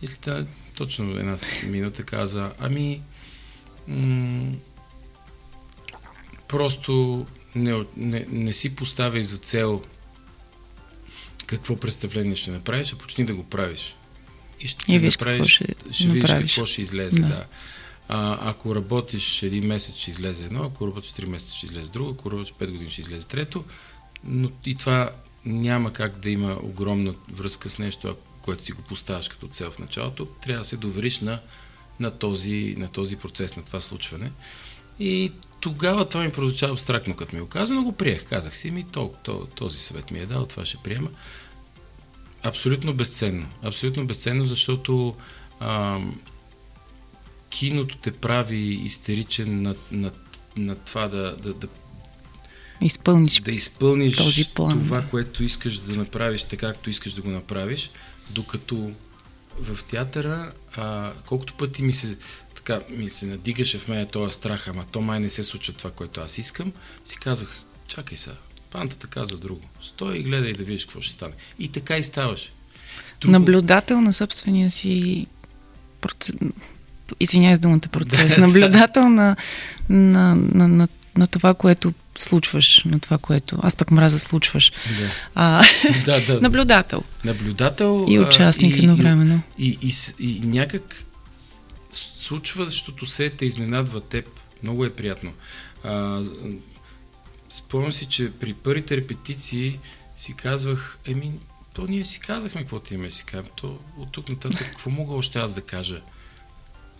И 0.01 0.07
след 0.07 0.47
точно 0.75 1.17
една 1.17 1.37
минута 1.63 2.03
каза, 2.03 2.51
ами, 2.59 3.01
м- 3.87 4.53
просто 6.47 7.25
не, 7.55 7.85
не, 7.97 8.25
не 8.29 8.53
си 8.53 8.75
поставяй 8.75 9.23
за 9.23 9.37
цел 9.37 9.83
какво 11.45 11.75
представление 11.75 12.35
ще 12.35 12.51
направиш, 12.51 12.93
а 12.93 12.95
почни 12.95 13.25
да 13.25 13.35
го 13.35 13.43
правиш. 13.43 13.95
И 14.59 14.67
ще 14.67 14.93
и 14.93 14.99
виж 14.99 15.17
направиш, 15.17 15.55
ще, 15.55 15.65
ще 15.91 16.07
видиш 16.07 16.29
какво 16.29 16.65
ще 16.65 16.81
излезе. 16.81 17.19
Да. 17.19 17.27
да. 17.27 17.45
А, 18.07 18.49
ако 18.49 18.75
работиш 18.75 19.43
един 19.43 19.67
месец, 19.67 19.95
ще 19.95 20.11
излезе 20.11 20.45
едно, 20.45 20.63
ако 20.63 20.87
работиш 20.87 21.11
3 21.11 21.25
месеца, 21.25 21.55
ще 21.55 21.65
излезе 21.65 21.91
друго, 21.91 22.11
ако 22.11 22.31
работиш 22.31 22.53
5 22.53 22.71
години, 22.71 22.89
ще 22.89 23.01
излезе 23.01 23.27
трето. 23.27 23.63
Но 24.23 24.49
и 24.65 24.75
това 24.75 25.11
няма 25.45 25.93
как 25.93 26.19
да 26.19 26.29
има 26.29 26.57
огромна 26.63 27.13
връзка 27.31 27.69
с 27.69 27.79
нещо, 27.79 28.15
което 28.41 28.65
си 28.65 28.71
го 28.71 28.81
поставяш 28.81 29.29
като 29.29 29.47
цел 29.47 29.71
в 29.71 29.79
началото. 29.79 30.25
Трябва 30.25 30.61
да 30.61 30.67
се 30.67 30.77
довериш 30.77 31.19
на, 31.19 31.39
на, 31.99 32.11
този, 32.11 32.75
на 32.77 32.87
този 32.87 33.15
процес, 33.15 33.55
на 33.55 33.63
това 33.63 33.79
случване. 33.79 34.31
И 34.99 35.31
тогава 35.59 36.09
това 36.09 36.23
ми 36.23 36.31
прозвуча 36.31 36.69
абстрактно, 36.69 37.15
като 37.15 37.35
ми 37.35 37.41
го 37.41 37.47
каза, 37.47 37.73
но 37.73 37.83
го 37.83 37.91
приех. 37.91 38.25
Казах 38.25 38.57
си, 38.57 38.71
ми 38.71 38.85
то, 38.91 39.13
то, 39.23 39.47
този 39.55 39.79
съвет 39.79 40.11
ми 40.11 40.19
е 40.19 40.25
дал, 40.25 40.45
това 40.45 40.65
ще 40.65 40.77
приема. 40.77 41.09
Абсолютно 42.43 42.93
безценно. 42.93 43.49
Абсолютно 43.63 44.07
безценно, 44.07 44.45
защото 44.45 45.15
а, 45.59 45.99
киното 47.49 47.97
те 47.97 48.11
прави 48.11 48.57
истеричен 48.57 49.61
на, 49.61 49.75
на, 49.91 50.11
на 50.57 50.75
това 50.75 51.07
да, 51.07 51.37
да, 51.37 51.53
да 51.53 51.67
изпълниш, 52.81 53.41
да 53.41 53.51
изпълниш 53.51 54.17
този 54.17 54.51
план, 54.55 54.79
това, 54.79 55.01
което 55.01 55.43
искаш 55.43 55.77
да 55.77 55.95
направиш, 55.95 56.43
така 56.43 56.67
както 56.67 56.89
искаш 56.89 57.13
да 57.13 57.21
го 57.21 57.29
направиш, 57.29 57.91
докато 58.31 58.91
в 59.59 59.83
театъра, 59.83 60.51
а, 60.75 61.11
колкото 61.25 61.53
пъти 61.53 61.81
ми 61.81 61.93
се, 61.93 62.17
така, 62.55 62.81
ми 62.89 63.09
се 63.09 63.25
надигаше 63.25 63.79
в 63.79 63.87
мен 63.87 64.07
този 64.07 64.35
страх, 64.35 64.67
ама 64.67 64.85
то 64.91 65.01
май 65.01 65.19
не 65.19 65.29
се 65.29 65.43
случва 65.43 65.73
това, 65.73 65.91
което 65.91 66.21
аз 66.21 66.37
искам, 66.37 66.71
си 67.05 67.17
казах, 67.17 67.49
чакай 67.87 68.17
сега, 68.17 68.35
пантата 68.71 69.07
каза 69.07 69.37
друго. 69.37 69.61
Стой 69.81 70.17
и 70.17 70.23
гледай 70.23 70.53
да 70.53 70.63
видиш 70.63 70.85
какво 70.85 71.01
ще 71.01 71.13
стане. 71.13 71.33
И 71.59 71.69
така 71.69 71.97
и 71.97 72.03
ставаше. 72.03 72.51
Друго... 73.21 73.31
Наблюдател 73.31 74.01
на 74.01 74.13
собствения 74.13 74.71
си 74.71 75.27
процес... 76.01 76.35
Извинявай 77.19 77.55
с 77.55 77.59
думата 77.59 77.79
процес. 77.91 78.37
Наблюдател 78.37 79.09
на, 79.09 79.35
на, 79.89 80.35
на, 80.35 80.67
на, 80.67 80.87
на 81.17 81.27
това, 81.27 81.53
което 81.53 81.93
случваш, 82.21 82.83
на 82.85 82.99
това, 82.99 83.17
което... 83.17 83.57
Аз 83.61 83.75
пък 83.75 83.91
мраза 83.91 84.19
случваш. 84.19 84.71
Да. 84.99 85.11
А, 85.35 85.63
да, 86.05 86.25
да. 86.25 86.41
наблюдател. 86.41 87.03
Наблюдател. 87.23 88.05
И 88.09 88.19
участник 88.19 88.73
а, 88.73 88.77
и, 88.77 88.79
едновременно. 88.79 89.41
И, 89.57 89.77
и, 89.81 89.93
и, 90.19 90.37
и 90.37 90.39
някак 90.39 91.05
случващото 91.93 93.05
се 93.05 93.29
те 93.29 93.45
изненадва 93.45 94.01
теб. 94.01 94.25
Много 94.63 94.85
е 94.85 94.93
приятно. 94.93 95.33
А, 95.83 96.23
спомням 97.51 97.91
си, 97.91 98.05
че 98.05 98.31
при 98.31 98.53
първите 98.53 98.97
репетиции 98.97 99.79
си 100.15 100.33
казвах, 100.33 100.97
еми, 101.05 101.31
то 101.73 101.85
ние 101.87 102.05
си 102.05 102.19
казахме 102.19 102.61
какво 102.61 102.79
ти 102.79 102.93
имаме 102.93 103.11
си 103.11 103.25
кажем. 103.25 103.51
То 103.55 103.79
от 103.97 104.11
тук 104.11 104.29
нататък 104.29 104.67
какво 104.71 104.89
мога 104.89 105.13
още 105.13 105.39
аз 105.39 105.53
да 105.55 105.61
кажа, 105.61 106.01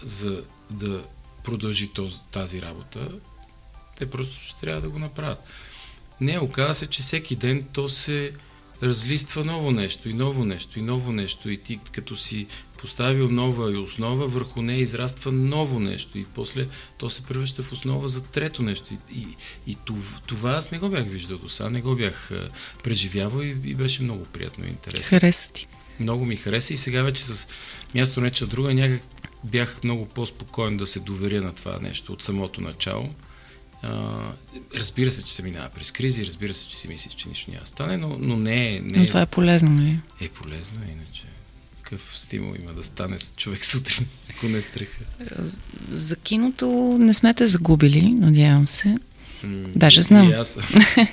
за 0.01 0.43
да 0.69 1.03
продължи 1.43 1.87
този, 1.87 2.17
тази 2.31 2.61
работа? 2.61 3.09
Те 4.01 4.09
просто 4.09 4.35
ще 4.43 4.59
трябва 4.59 4.81
да 4.81 4.89
го 4.89 4.99
направят. 4.99 5.43
Не, 6.21 6.39
оказа 6.39 6.73
се, 6.73 6.87
че 6.87 7.01
всеки 7.03 7.35
ден 7.35 7.63
то 7.73 7.87
се 7.87 8.31
разлиства 8.83 9.45
ново 9.45 9.71
нещо 9.71 10.09
и 10.09 10.13
ново 10.13 10.45
нещо 10.45 10.79
и 10.79 10.81
ново 10.81 11.11
нещо 11.11 11.49
и 11.49 11.57
ти 11.57 11.79
като 11.91 12.15
си 12.15 12.47
поставил 12.77 13.29
нова 13.29 13.71
и 13.71 13.77
основа, 13.77 14.27
върху 14.27 14.61
нея 14.61 14.79
израства 14.79 15.31
ново 15.31 15.79
нещо 15.79 16.17
и 16.17 16.25
после 16.25 16.67
то 16.97 17.09
се 17.09 17.23
превръща 17.23 17.63
в 17.63 17.71
основа 17.71 18.07
за 18.07 18.23
трето 18.23 18.63
нещо. 18.63 18.93
И, 18.93 19.19
и, 19.19 19.27
и 19.67 19.77
това 20.27 20.51
аз 20.51 20.71
не 20.71 20.79
го 20.79 20.89
бях 20.89 21.07
виждал 21.07 21.37
до 21.37 21.49
сега, 21.49 21.69
не 21.69 21.81
го 21.81 21.95
бях 21.95 22.31
преживявал 22.83 23.43
и, 23.43 23.57
и 23.63 23.75
беше 23.75 24.03
много 24.03 24.25
приятно 24.25 24.65
и 24.65 24.69
интересно. 24.69 25.09
Хареса 25.09 25.51
ти. 25.51 25.67
Много 25.99 26.25
ми 26.25 26.35
хареса 26.35 26.73
и 26.73 26.77
сега 26.77 27.03
вече 27.03 27.23
с 27.23 27.47
място 27.95 28.21
неча 28.21 28.47
друга 28.47 28.73
някак 28.73 29.01
бях 29.43 29.83
много 29.83 30.05
по-спокоен 30.05 30.77
да 30.77 30.87
се 30.87 30.99
доверя 30.99 31.41
на 31.41 31.53
това 31.53 31.79
нещо 31.81 32.13
от 32.13 32.21
самото 32.21 32.61
начало. 32.61 33.09
Разбира 34.75 35.11
се, 35.11 35.23
че 35.23 35.33
се 35.33 35.43
минава 35.43 35.69
през 35.69 35.91
кризи, 35.91 36.25
разбира 36.25 36.53
се, 36.53 36.67
че 36.67 36.77
си 36.77 36.87
мислиш, 36.87 37.13
че 37.13 37.29
нищо 37.29 37.51
няма 37.51 37.65
стане, 37.65 37.97
но, 37.97 38.17
но 38.19 38.37
не, 38.37 38.79
не 38.79 38.99
Но 38.99 39.05
това 39.05 39.21
е 39.21 39.25
полезно, 39.25 39.69
нали? 39.71 39.99
Е 40.21 40.29
полезно, 40.29 40.77
иначе 40.91 41.23
какъв 41.91 42.19
стимул 42.19 42.55
има 42.61 42.73
да 42.73 42.83
стане 42.83 43.17
човек 43.37 43.65
сутрин, 43.65 44.07
ако 44.29 44.45
не 44.45 44.57
е 44.57 44.61
страха. 44.61 44.97
За 45.91 46.15
киното 46.15 46.97
не 46.99 47.13
сме 47.13 47.33
те 47.33 47.47
загубили, 47.47 48.01
надявам 48.01 48.67
се. 48.67 48.97
М- 49.43 49.67
Даже 49.75 50.01
знам. 50.01 50.29
И 50.29 50.33
аз. 50.33 50.57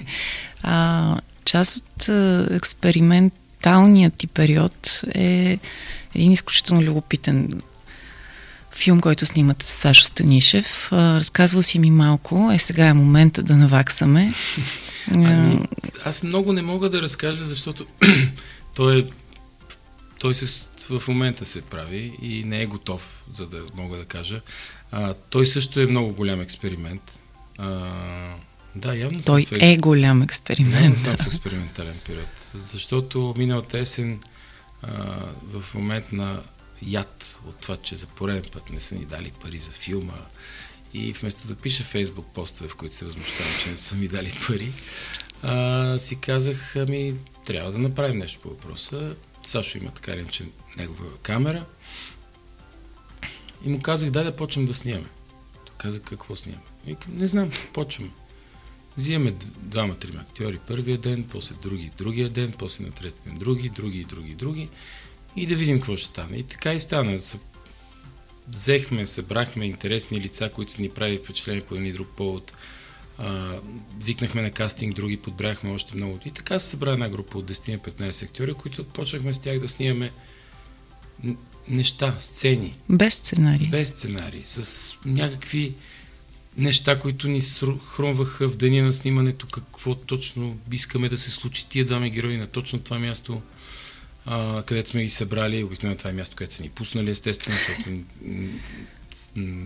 а, 0.62 1.20
част 1.44 1.76
от 1.76 2.08
експерименталният 2.50 4.14
ти 4.14 4.26
период 4.26 5.02
е 5.14 5.58
един 6.14 6.32
изключително 6.32 6.82
любопитен 6.82 7.62
филм, 8.78 9.00
който 9.00 9.26
снимате 9.26 9.66
с 9.66 9.70
Сашо 9.70 10.04
Станишев. 10.04 10.92
Разказвал 10.92 11.62
си 11.62 11.78
ми 11.78 11.90
малко. 11.90 12.50
Е, 12.54 12.58
сега 12.58 12.86
е 12.86 12.92
момента 12.92 13.42
да 13.42 13.56
наваксаме. 13.56 14.34
Ами, 15.14 15.60
аз 16.04 16.22
много 16.22 16.52
не 16.52 16.62
мога 16.62 16.90
да 16.90 17.02
разкажа, 17.02 17.44
защото 17.44 17.86
той, 18.74 18.98
е, 18.98 19.06
той 20.18 20.34
се, 20.34 20.66
в 20.90 21.08
момента 21.08 21.46
се 21.46 21.62
прави 21.62 22.12
и 22.22 22.44
не 22.44 22.62
е 22.62 22.66
готов, 22.66 23.24
за 23.32 23.46
да 23.46 23.62
мога 23.74 23.98
да 23.98 24.04
кажа. 24.04 24.40
А, 24.92 25.14
той 25.14 25.46
също 25.46 25.80
е 25.80 25.86
много 25.86 26.12
голям 26.12 26.40
експеримент. 26.40 27.18
А, 27.58 27.90
да, 28.76 28.94
явно 28.94 29.22
Той 29.22 29.44
съм 29.44 29.58
в, 29.58 29.62
е 29.62 29.76
голям 29.76 30.22
експеримент. 30.22 30.82
Явно 30.82 30.96
съм 30.96 31.16
в 31.16 31.26
експериментален 31.26 31.96
период. 32.06 32.50
Защото 32.54 33.34
миналата 33.38 33.78
есен 33.78 34.20
а, 34.82 34.92
в 35.52 35.74
момент 35.74 36.12
на 36.12 36.40
яд 36.82 37.38
от 37.46 37.56
това, 37.56 37.76
че 37.76 37.96
за 37.96 38.06
пореден 38.06 38.50
път 38.52 38.70
не 38.70 38.80
са 38.80 38.94
ни 38.94 39.04
дали 39.04 39.32
пари 39.42 39.58
за 39.58 39.70
филма 39.70 40.18
и 40.94 41.12
вместо 41.12 41.48
да 41.48 41.54
пиша 41.54 41.84
фейсбук 41.84 42.26
постове, 42.34 42.68
в 42.68 42.76
които 42.76 42.94
се 42.94 43.04
възмущавам, 43.04 43.52
че 43.62 43.70
не 43.70 43.76
са 43.76 43.96
ми 43.96 44.08
дали 44.08 44.32
пари, 44.46 44.72
а, 45.42 45.98
си 45.98 46.20
казах, 46.20 46.76
ами 46.76 47.14
трябва 47.44 47.72
да 47.72 47.78
направим 47.78 48.18
нещо 48.18 48.40
по 48.40 48.48
въпроса. 48.48 49.16
Сашо 49.46 49.78
има 49.78 49.90
така 49.90 50.26
че 50.30 50.44
негова 50.76 51.18
камера. 51.22 51.64
И 53.64 53.68
му 53.68 53.82
казах, 53.82 54.10
дай 54.10 54.24
да 54.24 54.36
почнем 54.36 54.66
да 54.66 54.74
снимаме. 54.74 55.08
Той 55.66 55.74
каза, 55.78 56.00
какво 56.00 56.36
снимаме? 56.36 56.64
Викам, 56.86 57.16
не 57.16 57.26
знам, 57.26 57.50
почваме. 57.72 58.10
Взимаме 58.96 59.34
двама-трима 59.58 60.20
актьори 60.20 60.58
първия 60.58 60.98
ден, 60.98 61.28
после 61.30 61.54
други 61.62 61.90
другия 61.98 62.28
ден, 62.28 62.54
после 62.58 62.84
на 62.84 62.90
третия 62.90 63.22
ден 63.26 63.38
други, 63.38 63.68
други, 63.68 64.04
други, 64.04 64.34
други 64.34 64.68
и 65.36 65.46
да 65.46 65.54
видим 65.54 65.76
какво 65.76 65.96
ще 65.96 66.06
стане. 66.06 66.36
И 66.36 66.42
така 66.42 66.74
и 66.74 66.80
стана. 66.80 67.18
Взехме, 68.48 69.06
събрахме 69.06 69.66
интересни 69.66 70.20
лица, 70.20 70.50
които 70.54 70.72
са 70.72 70.82
ни 70.82 70.88
прави 70.88 71.18
впечатление 71.18 71.60
по 71.60 71.74
един 71.74 71.86
и 71.86 71.92
друг 71.92 72.08
повод. 72.16 72.52
А, 73.18 73.60
викнахме 74.04 74.42
на 74.42 74.50
кастинг, 74.50 74.94
други 74.94 75.16
подбрахме 75.16 75.70
още 75.70 75.96
много. 75.96 76.18
И 76.24 76.30
така 76.30 76.58
се 76.58 76.70
събра 76.70 76.92
една 76.92 77.08
група 77.08 77.38
от 77.38 77.50
10-15 77.50 78.22
актьори, 78.22 78.54
които 78.54 78.84
почнахме 78.84 79.32
с 79.32 79.38
тях 79.38 79.58
да 79.58 79.68
снимаме 79.68 80.12
неща, 81.68 82.14
сцени. 82.18 82.78
Без 82.88 83.14
сценарий. 83.14 83.68
Без 83.70 83.88
сценарий. 83.88 84.42
С 84.42 84.94
някакви 85.04 85.74
неща, 86.56 86.98
които 86.98 87.28
ни 87.28 87.40
хрумваха 87.86 88.48
в 88.48 88.56
деня 88.56 88.84
на 88.84 88.92
снимането, 88.92 89.46
какво 89.46 89.94
точно 89.94 90.58
искаме 90.72 91.08
да 91.08 91.18
се 91.18 91.30
случи 91.30 91.62
с 91.62 91.66
тия 91.66 91.84
двама 91.84 92.08
герои 92.08 92.36
на 92.36 92.46
точно 92.46 92.78
това 92.78 92.98
място 92.98 93.42
а, 94.30 94.62
където 94.62 94.90
сме 94.90 95.02
ги 95.02 95.10
събрали. 95.10 95.64
Обикновено 95.64 95.98
това 95.98 96.10
е 96.10 96.12
място, 96.12 96.36
където 96.36 96.54
са 96.54 96.62
ни 96.62 96.68
пуснали, 96.68 97.10
естествено, 97.10 97.58
защото 97.58 97.90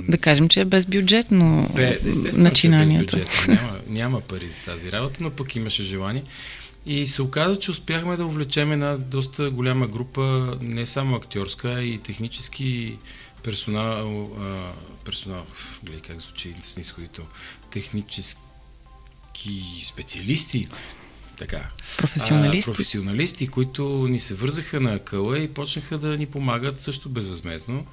да 0.09 0.18
кажем, 0.18 0.48
че 0.48 0.61
е 0.61 0.64
безбюджетно 0.64 1.70
Бе, 1.75 2.01
начинанието. 2.37 3.16
Е 3.16 3.18
безбюджетно. 3.18 3.55
Няма, 3.55 3.81
няма 3.88 4.20
пари 4.20 4.48
за 4.48 4.61
тази 4.61 4.92
работа, 4.92 5.22
но 5.22 5.31
пък 5.31 5.57
имаше 5.57 5.85
желание. 5.85 6.22
И 6.87 7.07
се 7.07 7.22
оказа, 7.22 7.59
че 7.59 7.70
успяхме 7.70 8.16
да 8.16 8.27
увлечем 8.27 8.72
една 8.72 8.96
доста 8.96 9.51
голяма 9.51 9.87
група, 9.87 10.57
не 10.61 10.87
само 10.87 11.16
актьорска, 11.16 11.68
а 11.68 11.83
и 11.83 11.98
технически 11.98 12.96
персонал, 13.42 14.31
а, 14.40 14.72
персонал, 15.05 15.46
гледай 15.85 16.01
как 16.01 16.20
звучи 16.20 16.55
снисходител, 16.62 17.25
технически 17.70 18.37
специалисти, 19.83 20.68
така, 21.46 21.68
професионалисти. 21.98 22.70
А, 22.70 22.72
професионалисти, 22.72 23.46
които 23.48 24.07
ни 24.11 24.20
се 24.20 24.35
вързаха 24.35 24.81
на 24.81 24.98
къла 24.98 25.38
и 25.38 25.48
почнаха 25.48 25.98
да 25.98 26.16
ни 26.16 26.26
помагат 26.26 26.81
също 26.81 27.09
безвъзмезно. 27.09 27.87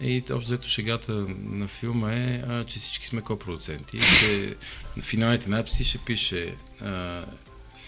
И 0.00 0.22
общо 0.30 0.38
взето 0.38 0.68
шегата 0.68 1.12
на 1.44 1.68
филма 1.68 2.12
е, 2.12 2.42
а, 2.48 2.64
че 2.64 2.78
всички 2.78 3.06
сме 3.06 3.20
копродуценти. 3.20 3.98
Че 3.98 4.54
на 4.96 5.02
финалните 5.02 5.50
надписи 5.50 5.84
ще 5.84 5.98
пише 5.98 6.54
а, 6.80 7.24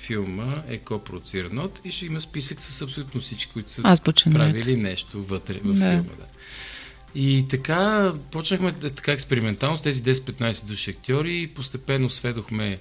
филма 0.00 0.54
е 0.68 0.78
копродуциран 0.78 1.58
от 1.58 1.80
и 1.84 1.90
ще 1.90 2.06
има 2.06 2.20
списък 2.20 2.60
с 2.60 2.82
абсолютно 2.82 3.20
всички, 3.20 3.52
които 3.52 3.70
са 3.70 3.82
правили 4.32 4.76
нещо 4.76 5.22
вътре 5.24 5.60
в 5.64 5.72
да. 5.72 5.90
филма. 5.90 6.02
Да. 6.02 6.26
И 7.14 7.46
така 7.48 8.12
почнахме 8.30 8.72
така 8.72 9.12
експериментално 9.12 9.76
с 9.76 9.82
тези 9.82 10.02
10-15 10.02 10.64
души 10.64 10.90
актьори 10.90 11.42
и 11.42 11.46
постепенно 11.46 12.10
сведохме 12.10 12.80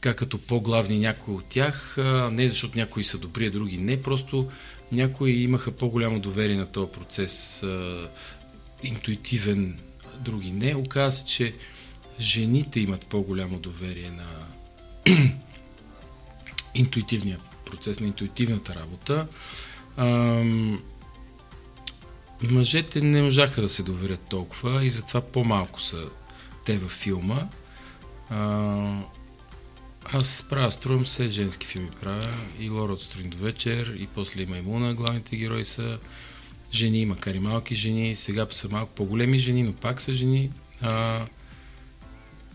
така 0.00 0.16
като 0.16 0.38
по-главни 0.38 0.98
някои 0.98 1.34
от 1.34 1.44
тях, 1.44 1.96
не 2.32 2.48
защото 2.48 2.78
някои 2.78 3.04
са 3.04 3.18
добри, 3.18 3.46
а 3.46 3.50
други 3.50 3.78
не, 3.78 4.02
просто 4.02 4.50
някои 4.92 5.32
имаха 5.32 5.72
по-голямо 5.72 6.20
доверие 6.20 6.56
на 6.56 6.66
този 6.66 6.92
процес, 6.92 7.64
интуитивен, 8.82 9.78
други 10.18 10.50
не. 10.50 10.74
Оказва 10.74 11.12
се, 11.12 11.26
че 11.26 11.54
жените 12.20 12.80
имат 12.80 13.06
по-голямо 13.06 13.58
доверие 13.58 14.10
на 14.10 14.28
интуитивния 16.74 17.38
процес, 17.64 18.00
на 18.00 18.06
интуитивната 18.06 18.74
работа. 18.74 19.26
мъжете 22.42 23.00
не 23.00 23.22
можаха 23.22 23.60
да 23.60 23.68
се 23.68 23.82
доверят 23.82 24.20
толкова 24.20 24.84
и 24.84 24.90
затова 24.90 25.20
по-малко 25.20 25.80
са 25.80 26.04
те 26.64 26.78
във 26.78 26.92
филма. 26.92 27.48
Аз 30.04 30.46
правя, 30.50 30.70
струвам 30.70 31.06
се, 31.06 31.28
женски 31.28 31.66
филми 31.66 31.90
правя. 32.00 32.32
И 32.60 32.70
Лора 32.70 32.92
от 32.92 33.02
сутрин 33.02 33.30
до 33.30 33.36
вечер, 33.36 33.96
и 33.98 34.06
после 34.06 34.42
има 34.42 34.58
Имуна. 34.58 34.94
Главните 34.94 35.36
герои 35.36 35.64
са 35.64 35.98
жени, 36.72 37.06
макар 37.06 37.34
и 37.34 37.38
малки 37.38 37.74
жени. 37.74 38.16
Сега 38.16 38.46
са 38.50 38.68
малко 38.68 38.92
по-големи 38.94 39.38
жени, 39.38 39.62
но 39.62 39.72
пак 39.72 40.02
са 40.02 40.14
жени. 40.14 40.50
А, 40.80 41.26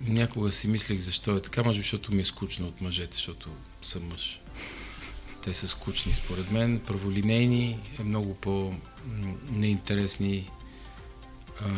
някога 0.02 0.52
си 0.52 0.68
мислех 0.68 1.00
защо 1.00 1.36
е 1.36 1.42
така, 1.42 1.64
може 1.64 1.80
би, 1.80 1.84
защото 1.84 2.14
ми 2.14 2.22
е 2.22 2.26
скучно 2.26 2.68
от 2.68 2.82
мъжете, 2.82 3.16
защото 3.16 3.50
съм 3.82 4.08
мъж. 4.08 4.42
Те 5.44 5.54
са 5.54 5.68
скучни, 5.68 6.14
според 6.14 6.52
мен. 6.52 6.80
Праволинейни, 6.80 7.80
много 8.04 8.36
по-неинтересни. 8.36 10.52
А, 11.62 11.70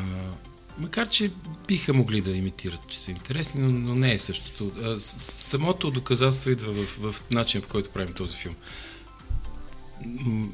макар 0.77 1.09
че 1.09 1.31
биха 1.67 1.93
могли 1.93 2.21
да 2.21 2.31
имитират, 2.31 2.87
че 2.87 2.99
са 2.99 3.11
интересни, 3.11 3.61
но, 3.61 3.69
но 3.69 3.95
не 3.95 4.13
е 4.13 4.17
същото. 4.17 4.71
А, 4.83 4.99
самото 4.99 5.91
доказателство 5.91 6.49
идва 6.49 6.73
в, 6.73 6.97
в 6.99 7.21
в 7.61 7.67
който 7.67 7.89
правим 7.89 8.13
този 8.13 8.37
филм. 8.37 8.55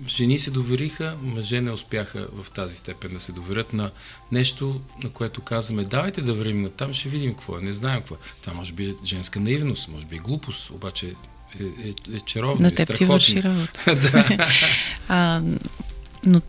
Жени 0.08 0.40
се 0.40 0.52
довериха, 0.52 1.18
мъже 1.22 1.62
не 1.62 1.72
успяха 1.72 2.28
в 2.34 2.52
тази 2.52 2.76
степен 2.76 3.14
да 3.14 3.20
се 3.20 3.32
доверят 3.32 3.74
на 3.74 3.92
нещо, 4.32 4.82
на 5.04 5.10
което 5.10 5.42
казваме, 5.42 5.84
давайте 5.84 6.22
да 6.22 6.34
вървим 6.34 6.62
на 6.62 6.70
там, 6.70 6.94
ще 6.94 7.10
видим 7.10 7.34
какво 7.34 7.58
е, 7.58 7.62
не 7.62 7.74
знаем 7.74 8.00
какво 8.00 8.16
е. 8.16 8.18
Това 8.42 8.54
може 8.54 8.74
би 8.74 8.90
е 8.90 8.96
женска 9.06 9.40
наивност, 9.40 9.88
може 9.88 10.06
би 10.06 10.16
е 10.16 10.20
глупост, 10.20 10.70
обаче 10.70 11.16
е, 11.60 11.64
е, 11.64 12.16
е 12.16 12.20
чаровно. 12.20 12.62
На 12.62 12.72
теб 12.72 12.98
ти 12.98 13.06
върши 13.06 13.44
работа. 13.44 13.96
да. 14.12 14.48
а, 15.08 15.42
но 16.26 16.42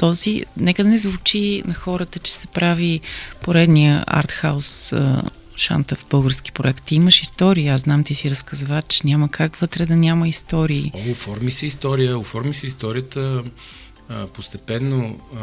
този, 0.00 0.44
нека 0.56 0.84
да 0.84 0.90
не 0.90 0.98
звучи 0.98 1.62
на 1.66 1.74
хората, 1.74 2.18
че 2.18 2.32
се 2.32 2.46
прави 2.46 3.00
поредния 3.42 4.04
артхаус 4.06 4.92
шанта 5.56 5.96
в 5.96 6.06
български 6.10 6.52
проект. 6.52 6.84
Ти 6.84 6.94
имаш 6.94 7.22
история, 7.22 7.74
аз 7.74 7.80
знам, 7.80 8.04
ти 8.04 8.14
си 8.14 8.30
разказвач, 8.30 9.02
няма 9.02 9.28
как 9.28 9.56
вътре 9.56 9.86
да 9.86 9.96
няма 9.96 10.28
истории. 10.28 10.92
О, 10.94 11.10
оформи 11.10 11.52
се 11.52 11.66
история, 11.66 12.18
оформи 12.18 12.54
се 12.54 12.66
историята 12.66 13.44
а, 14.08 14.26
постепенно, 14.26 15.20
а, 15.36 15.38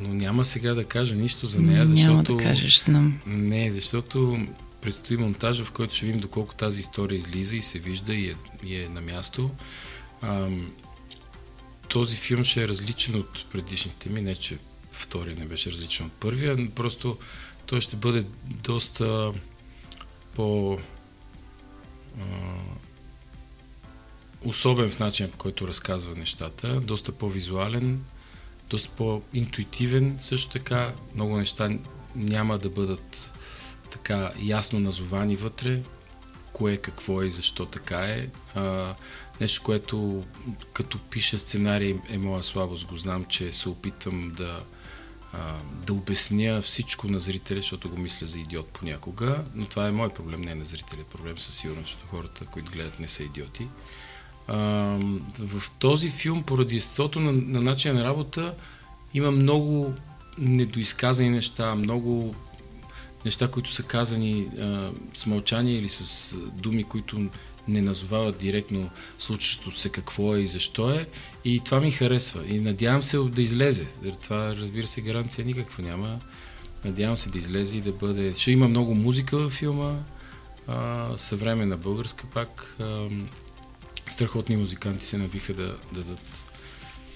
но 0.00 0.08
няма 0.14 0.44
сега 0.44 0.74
да 0.74 0.84
кажа 0.84 1.14
нищо 1.14 1.46
за 1.46 1.60
нея, 1.60 1.86
защото... 1.86 2.10
Няма 2.10 2.22
да 2.22 2.36
кажеш, 2.36 2.80
знам. 2.80 3.20
Не, 3.26 3.70
защото 3.70 4.46
предстои 4.80 5.16
монтажа, 5.16 5.64
в 5.64 5.72
който 5.72 5.94
ще 5.94 6.06
видим 6.06 6.20
доколко 6.20 6.54
тази 6.54 6.80
история 6.80 7.16
излиза 7.16 7.56
и 7.56 7.62
се 7.62 7.78
вижда 7.78 8.14
и 8.14 8.28
е, 8.28 8.34
и 8.64 8.76
е 8.76 8.88
на 8.88 9.00
място. 9.00 9.50
А, 10.22 10.46
този 11.88 12.16
филм 12.16 12.44
ще 12.44 12.64
е 12.64 12.68
различен 12.68 13.14
от 13.14 13.46
предишните 13.52 14.08
ми, 14.08 14.22
не 14.22 14.34
че 14.34 14.58
втория 14.92 15.36
не 15.36 15.44
беше 15.44 15.70
различен 15.70 16.06
от 16.06 16.12
първия, 16.12 16.70
просто 16.74 17.18
той 17.66 17.80
ще 17.80 17.96
бъде 17.96 18.24
доста 18.44 19.32
по 20.34 20.78
а, 22.20 22.24
особен 24.44 24.90
в 24.90 24.98
начин, 24.98 25.30
по 25.30 25.36
който 25.36 25.68
разказва 25.68 26.14
нещата, 26.14 26.80
доста 26.80 27.12
по-визуален, 27.12 28.04
доста 28.70 28.88
по-интуитивен, 28.88 30.16
също 30.20 30.50
така. 30.50 30.92
Много 31.14 31.36
неща 31.36 31.70
няма 32.16 32.58
да 32.58 32.70
бъдат 32.70 33.32
така 33.90 34.32
ясно 34.42 34.80
назовани 34.80 35.36
вътре, 35.36 35.80
кое 36.52 36.76
какво 36.76 37.22
е 37.22 37.26
и 37.26 37.30
защо 37.30 37.66
така 37.66 38.00
е. 38.00 38.28
А, 38.54 38.94
нещо, 39.40 39.62
което 39.62 40.24
като 40.72 40.98
пиша 40.98 41.38
сценарий 41.38 41.96
е 42.08 42.18
моя 42.18 42.42
слабост. 42.42 42.86
Го 42.86 42.96
знам, 42.96 43.24
че 43.24 43.52
се 43.52 43.68
опитвам 43.68 44.32
да, 44.36 44.64
да 45.86 45.92
обясня 45.92 46.62
всичко 46.62 47.08
на 47.08 47.18
зрителя, 47.18 47.58
защото 47.58 47.88
го 47.88 47.96
мисля 47.96 48.26
за 48.26 48.38
идиот 48.38 48.68
понякога, 48.68 49.44
но 49.54 49.66
това 49.66 49.88
е 49.88 49.92
мой 49.92 50.08
проблем, 50.08 50.40
не 50.40 50.50
е 50.50 50.54
на 50.54 50.64
зрителя. 50.64 51.04
Проблем 51.10 51.38
със 51.38 51.54
сигурност, 51.54 51.86
защото 51.86 52.06
хората, 52.06 52.46
които 52.46 52.72
гледат, 52.72 53.00
не 53.00 53.08
са 53.08 53.22
идиоти. 53.22 53.68
В 55.38 55.62
този 55.78 56.10
филм, 56.10 56.42
поради 56.42 56.76
естеството 56.76 57.20
на, 57.20 57.32
на 57.32 57.60
начин 57.60 57.94
на 57.94 58.04
работа, 58.04 58.54
има 59.14 59.30
много 59.30 59.94
недоизказани 60.38 61.30
неща, 61.30 61.74
много 61.74 62.34
неща, 63.24 63.48
които 63.48 63.72
са 63.72 63.82
казани 63.82 64.48
а, 64.60 64.90
с 65.14 65.26
мълчание 65.26 65.78
или 65.78 65.88
с 65.88 66.36
думи, 66.52 66.84
които 66.84 67.26
не 67.68 67.82
назовават 67.82 68.38
директно 68.38 68.90
случващото 69.18 69.78
се 69.78 69.88
какво 69.88 70.36
е 70.36 70.40
и 70.40 70.46
защо 70.46 70.90
е. 70.90 71.06
И 71.44 71.60
това 71.64 71.80
ми 71.80 71.90
харесва. 71.90 72.46
И 72.46 72.60
надявам 72.60 73.02
се 73.02 73.18
да 73.18 73.42
излезе. 73.42 73.86
Това, 74.22 74.54
разбира 74.56 74.86
се, 74.86 75.00
гаранция 75.00 75.44
никаква 75.44 75.82
няма. 75.82 76.20
Надявам 76.84 77.16
се 77.16 77.28
да 77.28 77.38
излезе 77.38 77.78
и 77.78 77.80
да 77.80 77.92
бъде... 77.92 78.34
Ще 78.34 78.50
има 78.50 78.68
много 78.68 78.94
музика 78.94 79.36
във 79.36 79.52
филма, 79.52 79.96
а, 80.66 81.08
съвременна 81.16 81.76
българска 81.76 82.26
пак. 82.26 82.76
А, 82.80 83.08
страхотни 84.06 84.56
музиканти 84.56 85.06
се 85.06 85.18
навиха 85.18 85.54
да, 85.54 85.76
да 85.92 86.04
дадат 86.04 86.42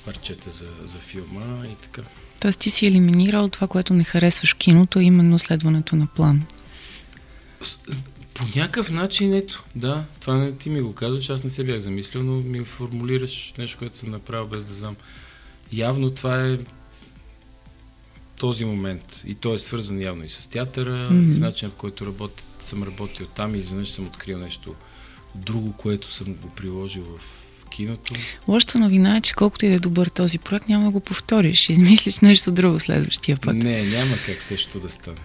парчета 0.04 0.50
за, 0.50 0.68
за 0.84 0.98
филма 0.98 1.66
и 1.66 1.74
така. 1.74 2.02
Тоест 2.40 2.60
ти 2.60 2.70
си 2.70 2.86
елиминирал 2.86 3.48
това, 3.48 3.66
което 3.66 3.94
не 3.94 4.04
харесваш 4.04 4.52
киното, 4.52 5.00
именно 5.00 5.38
следването 5.38 5.96
на 5.96 6.06
план. 6.06 6.46
По 8.38 8.44
някакъв 8.44 8.90
начин, 8.90 9.34
ето, 9.34 9.64
да, 9.74 10.04
това 10.20 10.34
не 10.34 10.52
ти 10.52 10.70
ми 10.70 10.80
го 10.80 10.92
казваш, 10.92 11.30
аз 11.30 11.44
не 11.44 11.50
се 11.50 11.64
бях 11.64 11.78
замислил, 11.78 12.22
но 12.22 12.32
ми 12.32 12.64
формулираш 12.64 13.54
нещо, 13.58 13.78
което 13.78 13.96
съм 13.96 14.10
направил 14.10 14.46
без 14.46 14.64
да 14.64 14.74
знам. 14.74 14.96
Явно 15.72 16.10
това 16.10 16.46
е 16.46 16.58
този 18.38 18.64
момент 18.64 19.22
и 19.26 19.34
той 19.34 19.54
е 19.54 19.58
свързан 19.58 20.00
явно 20.00 20.24
и 20.24 20.28
с 20.28 20.46
театъра, 20.46 21.08
mm-hmm. 21.10 21.28
и 21.28 21.32
с 21.32 21.40
начинът, 21.40 21.74
по 21.74 21.78
който 21.78 22.06
работи, 22.06 22.42
съм 22.60 22.82
работил 22.82 23.26
там 23.26 23.54
и 23.54 23.58
изведнъж 23.58 23.88
съм 23.88 24.06
открил 24.06 24.38
нещо 24.38 24.74
друго, 25.34 25.72
което 25.72 26.12
съм 26.12 26.34
го 26.34 26.48
приложил 26.48 27.04
в 27.18 27.66
киното. 27.68 28.14
Лошата 28.48 28.78
новина 28.78 29.16
е, 29.16 29.20
че 29.20 29.34
колкото 29.34 29.66
и 29.66 29.68
да 29.68 29.74
е 29.74 29.78
добър 29.78 30.06
този 30.06 30.38
проект, 30.38 30.68
няма 30.68 30.84
да 30.84 30.90
го 30.90 31.00
повториш 31.00 31.68
измислиш 31.68 32.18
нещо 32.18 32.52
друго 32.52 32.78
следващия 32.78 33.36
път. 33.36 33.56
Не, 33.56 33.82
няма 33.82 34.16
как 34.26 34.42
също 34.42 34.80
да 34.80 34.88
стане. 34.90 35.18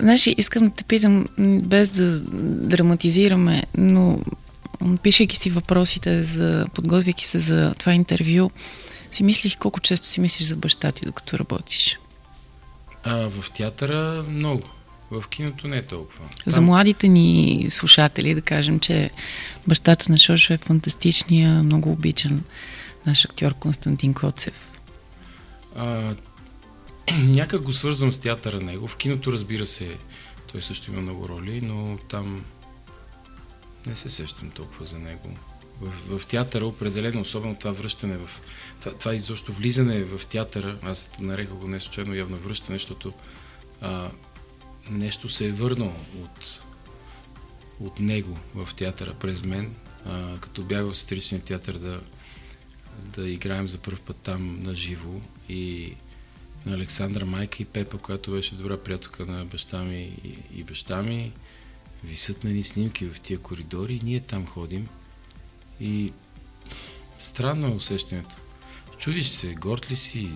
Знаеш, 0.00 0.26
искам 0.26 0.64
да 0.64 0.70
те 0.70 0.84
питам, 0.84 1.26
без 1.38 1.90
да 1.90 2.20
драматизираме, 2.66 3.62
но 3.78 4.18
пишейки 5.02 5.36
си 5.36 5.50
въпросите, 5.50 6.22
за, 6.22 6.66
подготвяйки 6.74 7.26
се 7.26 7.38
за 7.38 7.74
това 7.78 7.92
интервю, 7.92 8.50
си 9.12 9.22
мислих 9.22 9.58
колко 9.58 9.80
често 9.80 10.08
си 10.08 10.20
мислиш 10.20 10.48
за 10.48 10.56
баща 10.56 10.92
ти, 10.92 11.06
докато 11.06 11.38
работиш? 11.38 11.98
А, 13.04 13.28
в 13.28 13.50
театъра 13.50 14.24
много. 14.28 14.62
В 15.10 15.24
киното 15.28 15.68
не 15.68 15.76
е 15.76 15.82
толкова. 15.82 16.18
Там... 16.18 16.52
За 16.52 16.60
младите 16.60 17.08
ни 17.08 17.66
слушатели 17.70 18.34
да 18.34 18.40
кажем, 18.40 18.80
че 18.80 19.10
бащата 19.68 20.12
на 20.12 20.18
Шошо 20.18 20.52
е 20.52 20.58
фантастичния, 20.58 21.62
много 21.62 21.92
обичан 21.92 22.42
наш 23.06 23.24
актьор 23.24 23.54
Константин 23.54 24.14
Коцев. 24.14 24.72
А, 25.76 26.14
някак 27.18 27.62
го 27.62 27.72
свързвам 27.72 28.12
с 28.12 28.18
театъра 28.18 28.60
него. 28.60 28.88
В 28.88 28.96
киното, 28.96 29.32
разбира 29.32 29.66
се, 29.66 29.96
той 30.52 30.62
също 30.62 30.90
има 30.90 31.00
много 31.00 31.28
роли, 31.28 31.60
но 31.60 31.98
там 32.08 32.44
не 33.86 33.94
се 33.94 34.10
сещам 34.10 34.50
толкова 34.50 34.84
за 34.84 34.98
него. 34.98 35.36
В, 35.80 36.18
в 36.18 36.26
театъра 36.26 36.66
определено, 36.66 37.20
особено 37.20 37.54
това 37.54 37.72
връщане 37.72 38.16
в... 38.16 38.30
Това, 38.80 38.92
това 38.92 39.14
изобщо 39.14 39.52
влизане 39.52 40.04
в 40.04 40.26
театъра, 40.26 40.78
аз 40.82 41.10
нареках 41.20 41.54
го 41.54 41.68
не 41.68 41.80
случайно 41.80 42.14
явно 42.14 42.38
връщане, 42.38 42.78
защото 42.78 43.12
а, 43.80 44.10
нещо 44.90 45.28
се 45.28 45.46
е 45.46 45.52
върнало 45.52 45.96
от, 46.22 46.62
от 47.80 48.00
него 48.00 48.38
в 48.54 48.74
театъра 48.74 49.14
през 49.14 49.42
мен, 49.44 49.74
а, 50.06 50.38
като 50.40 50.62
бях 50.62 50.84
в 50.84 50.94
сатиричния 50.94 51.42
театър 51.42 51.78
да, 51.78 52.00
да 53.02 53.28
играем 53.28 53.68
за 53.68 53.78
първ 53.78 54.00
път 54.06 54.16
там 54.16 54.62
на 54.62 54.74
живо 54.74 55.20
и 55.48 55.94
на 56.66 56.74
Александра 56.74 57.26
майка 57.26 57.62
и 57.62 57.64
Пепа, 57.66 57.98
която 57.98 58.30
беше 58.30 58.54
добра 58.54 58.76
приятелка 58.76 59.26
на 59.26 59.44
баща 59.44 59.82
ми 59.82 60.00
и, 60.24 60.38
и 60.54 60.64
баща 60.64 61.02
ми. 61.02 61.32
Висят 62.04 62.44
на 62.44 62.50
ни 62.50 62.62
снимки 62.62 63.06
в 63.06 63.20
тия 63.20 63.38
коридори 63.38 63.94
и 63.94 64.00
ние 64.04 64.20
там 64.20 64.46
ходим. 64.46 64.88
И 65.80 66.12
странно 67.18 67.66
е 67.66 67.70
усещането. 67.70 68.36
Чудиш 68.98 69.28
се, 69.28 69.54
горд 69.54 69.90
ли 69.90 69.96
си, 69.96 70.30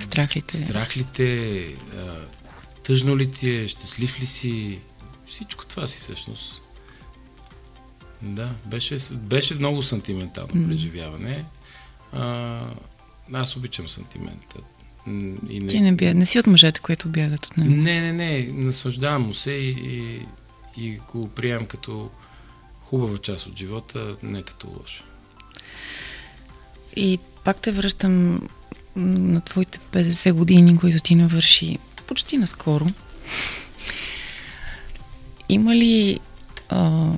Страх 0.00 0.36
ли 0.36 0.42
те? 0.42 0.56
Страх 0.56 0.96
ли 0.96 1.04
те, 1.04 1.76
тъжно 2.84 3.18
ли 3.18 3.30
ти 3.30 3.50
е, 3.50 3.68
щастлив 3.68 4.20
ли 4.20 4.26
си, 4.26 4.78
всичко 5.26 5.66
това 5.66 5.86
си 5.86 5.98
всъщност. 5.98 6.62
Да, 8.22 8.54
беше, 8.66 8.96
беше 9.12 9.54
много 9.54 9.82
сантиментално 9.82 10.54
mm. 10.54 10.68
преживяване. 10.68 11.44
А, 12.12 12.60
аз 13.32 13.56
обичам 13.56 13.88
сантимента. 13.88 14.56
И 15.48 15.60
не... 15.60 15.66
Ти 15.66 15.80
не, 15.80 15.92
бя... 15.92 16.14
не 16.14 16.26
си 16.26 16.38
от 16.38 16.46
мъжете, 16.46 16.80
които 16.80 17.08
бягат 17.08 17.46
от 17.46 17.56
него. 17.56 17.70
Не, 17.70 18.00
не, 18.00 18.12
не. 18.12 18.52
Наслаждавам 18.52 19.22
му 19.22 19.34
се 19.34 19.50
и, 19.50 19.70
и, 19.70 20.26
и 20.84 21.00
го 21.12 21.28
приемам 21.28 21.66
като 21.66 22.10
хубава 22.80 23.18
част 23.18 23.46
от 23.46 23.56
живота, 23.56 24.16
не 24.22 24.42
като 24.42 24.68
лошо. 24.68 25.04
И 26.96 27.18
пак 27.44 27.56
те 27.56 27.72
връщам 27.72 28.48
на 28.96 29.40
твоите 29.40 29.78
50 29.92 30.32
години, 30.32 30.78
които 30.78 31.00
ти 31.00 31.14
навърши 31.14 31.78
почти 32.06 32.36
наскоро. 32.36 32.86
Има 35.48 35.76
ли 35.76 36.20
а, 36.68 37.10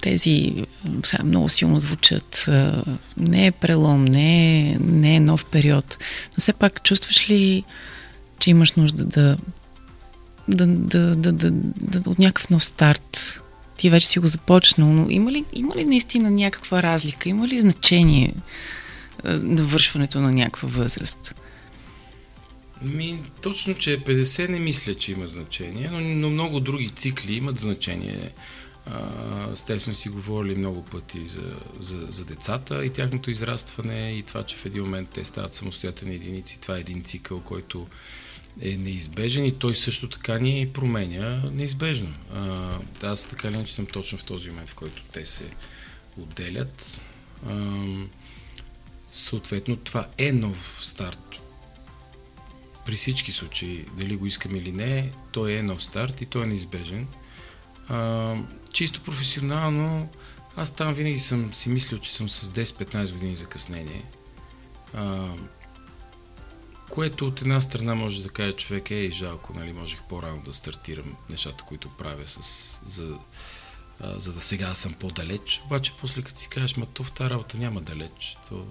тези 0.00 0.64
сега 1.04 1.24
много 1.24 1.48
силно 1.48 1.80
звучат. 1.80 2.48
Не 3.16 3.46
е 3.46 3.52
прелом, 3.52 4.04
не 4.04 4.60
е, 4.60 4.76
не 4.80 5.16
е 5.16 5.20
нов 5.20 5.44
период. 5.44 5.98
Но 6.36 6.40
все 6.40 6.52
пак 6.52 6.82
чувстваш 6.82 7.30
ли, 7.30 7.64
че 8.38 8.50
имаш 8.50 8.72
нужда 8.72 9.04
да, 9.04 9.38
да, 10.48 10.66
да, 10.66 11.16
да, 11.16 11.32
да, 11.32 11.50
да 11.50 12.10
от 12.10 12.18
някакъв 12.18 12.50
нов 12.50 12.64
старт? 12.64 13.40
Ти 13.76 13.90
вече 13.90 14.08
си 14.08 14.18
го 14.18 14.26
започнал, 14.26 14.92
но 14.92 15.10
има 15.10 15.32
ли, 15.32 15.44
има 15.52 15.74
ли 15.76 15.84
наистина 15.84 16.30
някаква 16.30 16.82
разлика? 16.82 17.28
Има 17.28 17.48
ли 17.48 17.60
значение 17.60 18.34
на 19.24 19.64
вършването 19.64 20.20
на 20.20 20.32
някаква 20.32 20.68
възраст? 20.68 21.34
Ми, 22.82 23.22
точно, 23.42 23.74
че 23.74 24.00
50 24.00 24.48
не 24.48 24.58
мисля, 24.58 24.94
че 24.94 25.12
има 25.12 25.26
значение, 25.26 25.90
но, 25.92 26.00
но 26.00 26.30
много 26.30 26.60
други 26.60 26.90
цикли 26.90 27.34
имат 27.34 27.58
значение. 27.58 28.30
А, 28.90 29.56
с 29.56 29.64
теб 29.64 29.80
сме 29.80 29.94
си 29.94 30.08
говорили 30.08 30.54
много 30.54 30.84
пъти 30.84 31.26
за, 31.26 31.56
за, 31.80 32.06
за 32.10 32.24
децата 32.24 32.84
и 32.84 32.90
тяхното 32.90 33.30
израстване 33.30 34.12
и 34.12 34.22
това, 34.22 34.42
че 34.42 34.56
в 34.56 34.66
един 34.66 34.82
момент 34.82 35.08
те 35.14 35.24
стават 35.24 35.54
самостоятелни 35.54 36.14
единици. 36.14 36.60
Това 36.60 36.76
е 36.76 36.80
един 36.80 37.04
цикъл, 37.04 37.40
който 37.40 37.86
е 38.60 38.76
неизбежен 38.76 39.44
и 39.44 39.58
той 39.58 39.74
също 39.74 40.08
така 40.08 40.38
ни 40.38 40.70
променя 40.72 41.50
неизбежно. 41.52 42.14
А, 42.34 42.78
аз 43.02 43.26
така 43.26 43.50
ли 43.50 43.66
че 43.66 43.74
съм 43.74 43.86
точно 43.86 44.18
в 44.18 44.24
този 44.24 44.50
момент, 44.50 44.70
в 44.70 44.74
който 44.74 45.02
те 45.12 45.24
се 45.24 45.50
отделят. 46.16 47.00
А, 47.48 47.84
съответно, 49.12 49.76
това 49.76 50.08
е 50.18 50.32
нов 50.32 50.80
старт. 50.82 51.40
При 52.86 52.96
всички 52.96 53.32
случаи, 53.32 53.84
дали 53.96 54.16
го 54.16 54.26
искам 54.26 54.56
или 54.56 54.72
не, 54.72 55.12
той 55.32 55.52
е 55.52 55.62
нов 55.62 55.84
старт 55.84 56.20
и 56.20 56.26
той 56.26 56.42
е 56.42 56.46
неизбежен. 56.46 57.06
А, 57.88 58.36
чисто 58.72 59.02
професионално, 59.02 60.08
аз 60.56 60.70
там 60.70 60.94
винаги 60.94 61.18
съм 61.18 61.54
си 61.54 61.68
мислил, 61.68 61.98
че 61.98 62.14
съм 62.14 62.28
с 62.28 62.50
10-15 62.50 63.12
години 63.12 63.36
закъснение. 63.36 64.04
А, 64.94 65.28
което 66.90 67.26
от 67.26 67.40
една 67.40 67.60
страна 67.60 67.94
може 67.94 68.22
да 68.22 68.28
каже 68.28 68.52
човек, 68.52 68.90
е 68.90 69.10
жалко, 69.10 69.54
нали, 69.54 69.72
можех 69.72 70.02
по-рано 70.08 70.42
да 70.42 70.54
стартирам 70.54 71.16
нещата, 71.30 71.64
които 71.64 71.88
правя, 71.88 72.22
с, 72.28 72.80
за, 72.86 73.18
а, 74.00 74.20
за 74.20 74.32
да 74.32 74.40
сега 74.40 74.74
съм 74.74 74.92
по-далеч. 74.92 75.62
Обаче 75.64 75.92
после 76.00 76.22
като 76.22 76.38
си 76.38 76.48
кажеш, 76.48 76.76
ма 76.76 76.86
то 76.86 77.04
в 77.04 77.12
тази 77.12 77.30
работа 77.30 77.58
няма 77.58 77.80
далеч, 77.80 78.38
то, 78.48 78.66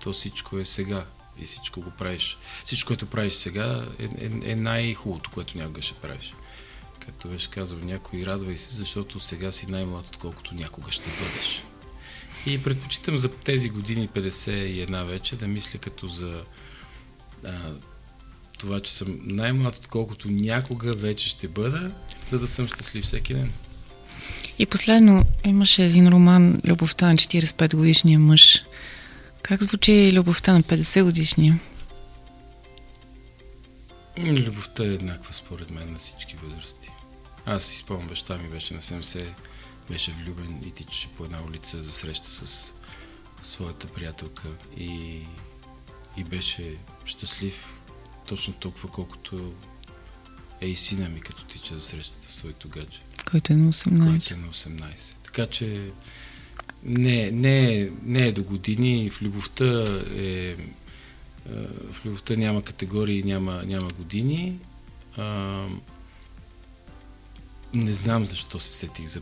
то 0.00 0.12
всичко 0.12 0.58
е 0.58 0.64
сега 0.64 1.06
и 1.38 1.44
всичко 1.44 1.80
го 1.80 1.90
правиш. 1.90 2.38
Всичко, 2.64 2.86
което 2.86 3.06
правиш 3.06 3.32
сега 3.32 3.86
е, 3.98 4.04
е, 4.04 4.50
е 4.52 4.56
най-хубавото, 4.56 5.30
което 5.30 5.58
някога 5.58 5.82
ще 5.82 5.94
правиш. 5.94 6.34
Както 6.98 7.28
беше 7.28 7.50
казал 7.50 7.78
някой, 7.78 8.26
радвай 8.26 8.56
се, 8.56 8.74
защото 8.74 9.20
сега 9.20 9.52
си 9.52 9.66
най-млад, 9.70 10.06
отколкото 10.06 10.54
някога 10.54 10.92
ще 10.92 11.10
бъдеш. 11.10 11.64
И 12.46 12.62
предпочитам 12.62 13.18
за 13.18 13.28
тези 13.28 13.68
години 13.68 14.08
51 14.08 15.04
вече 15.04 15.36
да 15.36 15.46
мисля 15.46 15.78
като 15.78 16.06
за 16.06 16.44
а, 17.44 17.52
това, 18.58 18.80
че 18.80 18.92
съм 18.92 19.18
най-млад, 19.22 19.76
отколкото 19.76 20.30
някога 20.30 20.92
вече 20.92 21.28
ще 21.28 21.48
бъда, 21.48 21.90
за 22.28 22.38
да 22.38 22.46
съм 22.46 22.68
щастлив 22.68 23.04
всеки 23.04 23.34
ден. 23.34 23.52
И 24.58 24.66
последно, 24.66 25.24
имаше 25.44 25.84
един 25.84 26.08
роман 26.08 26.60
Любовта 26.64 27.06
на 27.06 27.14
45 27.14 27.76
годишния 27.76 28.18
мъж. 28.18 28.62
Как 29.42 29.62
звучи 29.62 30.10
любовта 30.12 30.52
на 30.52 30.62
50 30.62 31.02
годишния? 31.02 31.58
Любовта 34.18 34.84
е 34.84 34.86
еднаква 34.86 35.34
според 35.34 35.70
мен 35.70 35.92
на 35.92 35.98
всички 35.98 36.36
възрасти. 36.36 36.90
Аз 37.46 37.64
си 37.64 37.76
спомням, 37.76 38.08
баща 38.08 38.38
ми 38.38 38.48
беше 38.48 38.74
на 38.74 38.80
70, 38.80 39.26
беше 39.90 40.12
влюбен 40.12 40.62
и 40.66 40.72
тичаше 40.72 41.08
по 41.08 41.24
една 41.24 41.42
улица 41.42 41.82
за 41.82 41.92
среща 41.92 42.30
с 42.30 42.74
своята 43.42 43.86
приятелка 43.86 44.48
и, 44.76 45.20
и 46.16 46.24
беше 46.24 46.76
щастлив 47.04 47.80
точно 48.26 48.54
толкова, 48.54 48.90
колкото 48.90 49.52
е 50.60 50.66
и 50.66 50.76
сина 50.76 51.08
ми, 51.08 51.20
като 51.20 51.44
тича 51.44 51.74
за 51.74 51.80
срещата 51.80 52.28
с 52.28 52.34
своето 52.34 52.68
гадже. 52.68 53.00
Който 53.30 53.52
е 53.52 53.56
на 53.56 53.72
18. 53.72 54.10
Който 54.10 54.34
е 54.34 54.36
на 54.36 54.48
18. 54.48 55.14
Така 55.24 55.46
че 55.46 55.90
не, 56.82 57.30
не, 57.30 57.90
не 58.02 58.26
е 58.26 58.32
до 58.32 58.44
години. 58.44 59.10
В 59.10 59.22
любовта 59.22 60.02
е 60.16 60.56
в 61.92 62.04
любовта 62.04 62.36
няма 62.36 62.62
категории, 62.62 63.22
няма, 63.22 63.62
няма 63.66 63.88
години. 63.88 64.58
А, 65.16 65.66
не 67.74 67.92
знам 67.92 68.26
защо 68.26 68.60
се 68.60 68.72
сетих 68.72 69.06
за 69.06 69.20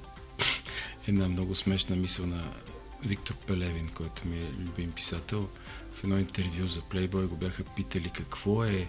една 1.08 1.28
много 1.28 1.54
смешна 1.54 1.96
мисъл 1.96 2.26
на 2.26 2.52
Виктор 3.04 3.34
Пелевин, 3.34 3.88
който 3.94 4.28
ми 4.28 4.38
е 4.38 4.52
любим 4.58 4.92
писател. 4.92 5.48
В 5.92 6.04
едно 6.04 6.18
интервю 6.18 6.66
за 6.66 6.80
Playboy 6.80 7.26
го 7.26 7.36
бяха 7.36 7.64
питали 7.64 8.10
какво 8.10 8.64
е 8.64 8.88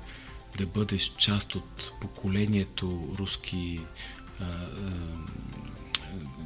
да 0.57 0.65
бъдеш 0.65 1.13
част 1.17 1.55
от 1.55 1.91
поколението 2.01 3.15
руски 3.19 3.79
а, 4.39 4.43
а, 4.43 4.47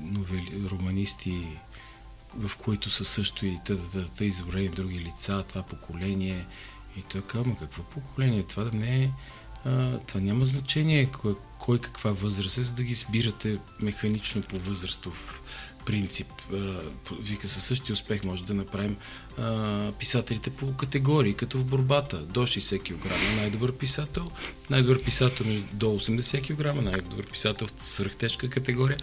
новели, 0.01 0.69
романисти, 0.69 1.41
в 2.35 2.51
които 2.57 2.89
са 2.89 3.05
също 3.05 3.45
и 3.45 3.59
тъдата, 3.65 4.25
изброени 4.25 4.69
други 4.69 4.99
лица, 4.99 5.43
това 5.49 5.63
поколение. 5.63 6.45
И 6.97 7.01
той 7.01 7.21
казва, 7.21 7.55
какво 7.59 7.83
поколение? 7.83 8.43
Това 8.43 8.63
да 8.63 8.71
не 8.71 9.03
е 9.03 9.11
а, 9.65 9.99
това 9.99 10.21
няма 10.21 10.45
значение 10.45 11.05
кой, 11.05 11.35
кой 11.59 11.79
каква 11.79 12.11
възраст 12.11 12.57
е, 12.57 12.61
за 12.61 12.73
да 12.73 12.83
ги 12.83 12.93
сбирате 12.93 13.57
механично 13.79 14.41
по 14.41 14.57
възрастов 14.57 15.41
принцип. 15.85 16.27
А, 16.53 16.79
вика 17.21 17.47
със 17.47 17.63
същия 17.63 17.93
успех 17.93 18.23
може 18.23 18.45
да 18.45 18.53
направим 18.53 18.95
а, 19.37 19.91
писателите 19.99 20.49
по 20.49 20.73
категории, 20.73 21.33
като 21.33 21.57
в 21.57 21.65
борбата. 21.65 22.17
До 22.17 22.39
60 22.39 22.81
кг 22.81 23.11
най-добър 23.37 23.71
писател, 23.71 24.31
най-добър 24.69 25.03
писател 25.03 25.45
до 25.73 25.85
80 25.85 26.41
кг, 26.41 26.83
най-добър 26.83 27.31
писател 27.31 27.67
в 27.67 27.83
свръхтежка 27.83 28.49
категория. 28.49 28.97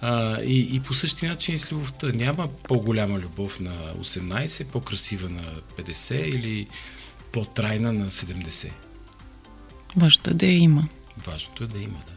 А, 0.00 0.40
и, 0.42 0.76
и 0.76 0.80
по 0.80 0.94
същия 0.94 1.30
начин 1.30 1.54
и 1.54 1.58
с 1.58 1.72
любовта. 1.72 2.06
Няма 2.14 2.48
по-голяма 2.48 3.18
любов 3.18 3.60
на 3.60 3.94
18, 3.94 4.66
по-красива 4.66 5.28
на 5.28 5.42
50 5.78 6.14
или 6.14 6.68
по-трайна 7.32 7.92
на 7.92 8.10
70. 8.10 8.70
Важното 9.96 10.30
е 10.30 10.34
да 10.34 10.46
я 10.46 10.58
има. 10.58 10.88
Важното 11.26 11.64
е 11.64 11.66
да 11.66 11.78
има, 11.78 11.98
да. 12.06 12.12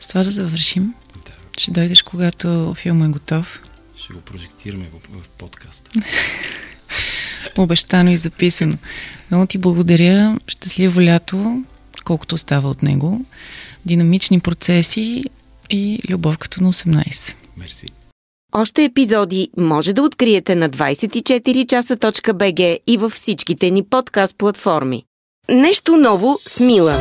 С 0.00 0.06
това 0.06 0.24
да 0.24 0.30
завършим. 0.30 0.94
Да. 1.26 1.32
Ще 1.58 1.70
дойдеш, 1.70 2.02
когато 2.02 2.74
филмът 2.78 3.08
е 3.08 3.12
готов. 3.12 3.62
Ще 3.96 4.12
го 4.12 4.20
прожектираме 4.20 4.86
в, 4.92 5.22
в 5.22 5.28
подкаста. 5.28 5.90
Обещано 7.58 8.10
и 8.10 8.16
записано. 8.16 8.78
Много 9.30 9.46
ти 9.46 9.58
благодаря. 9.58 10.38
Щастливо 10.48 11.02
лято, 11.02 11.64
колкото 12.04 12.34
остава 12.34 12.68
от 12.68 12.82
него. 12.82 13.24
Динамични 13.86 14.40
процеси 14.40 15.24
и 15.70 16.00
любов 16.10 16.38
като 16.38 16.62
на 16.62 16.72
18. 16.72 17.34
Мерси. 17.56 17.86
Още 18.56 18.84
епизоди 18.84 19.48
може 19.58 19.92
да 19.92 20.02
откриете 20.02 20.54
на 20.54 20.70
24часа.bg 20.70 22.78
и 22.86 22.96
във 22.96 23.12
всичките 23.12 23.70
ни 23.70 23.82
подкаст 23.82 24.38
платформи. 24.38 25.04
Нещо 25.50 25.96
ново 25.96 26.36
с 26.46 26.60
Мила. 26.60 26.96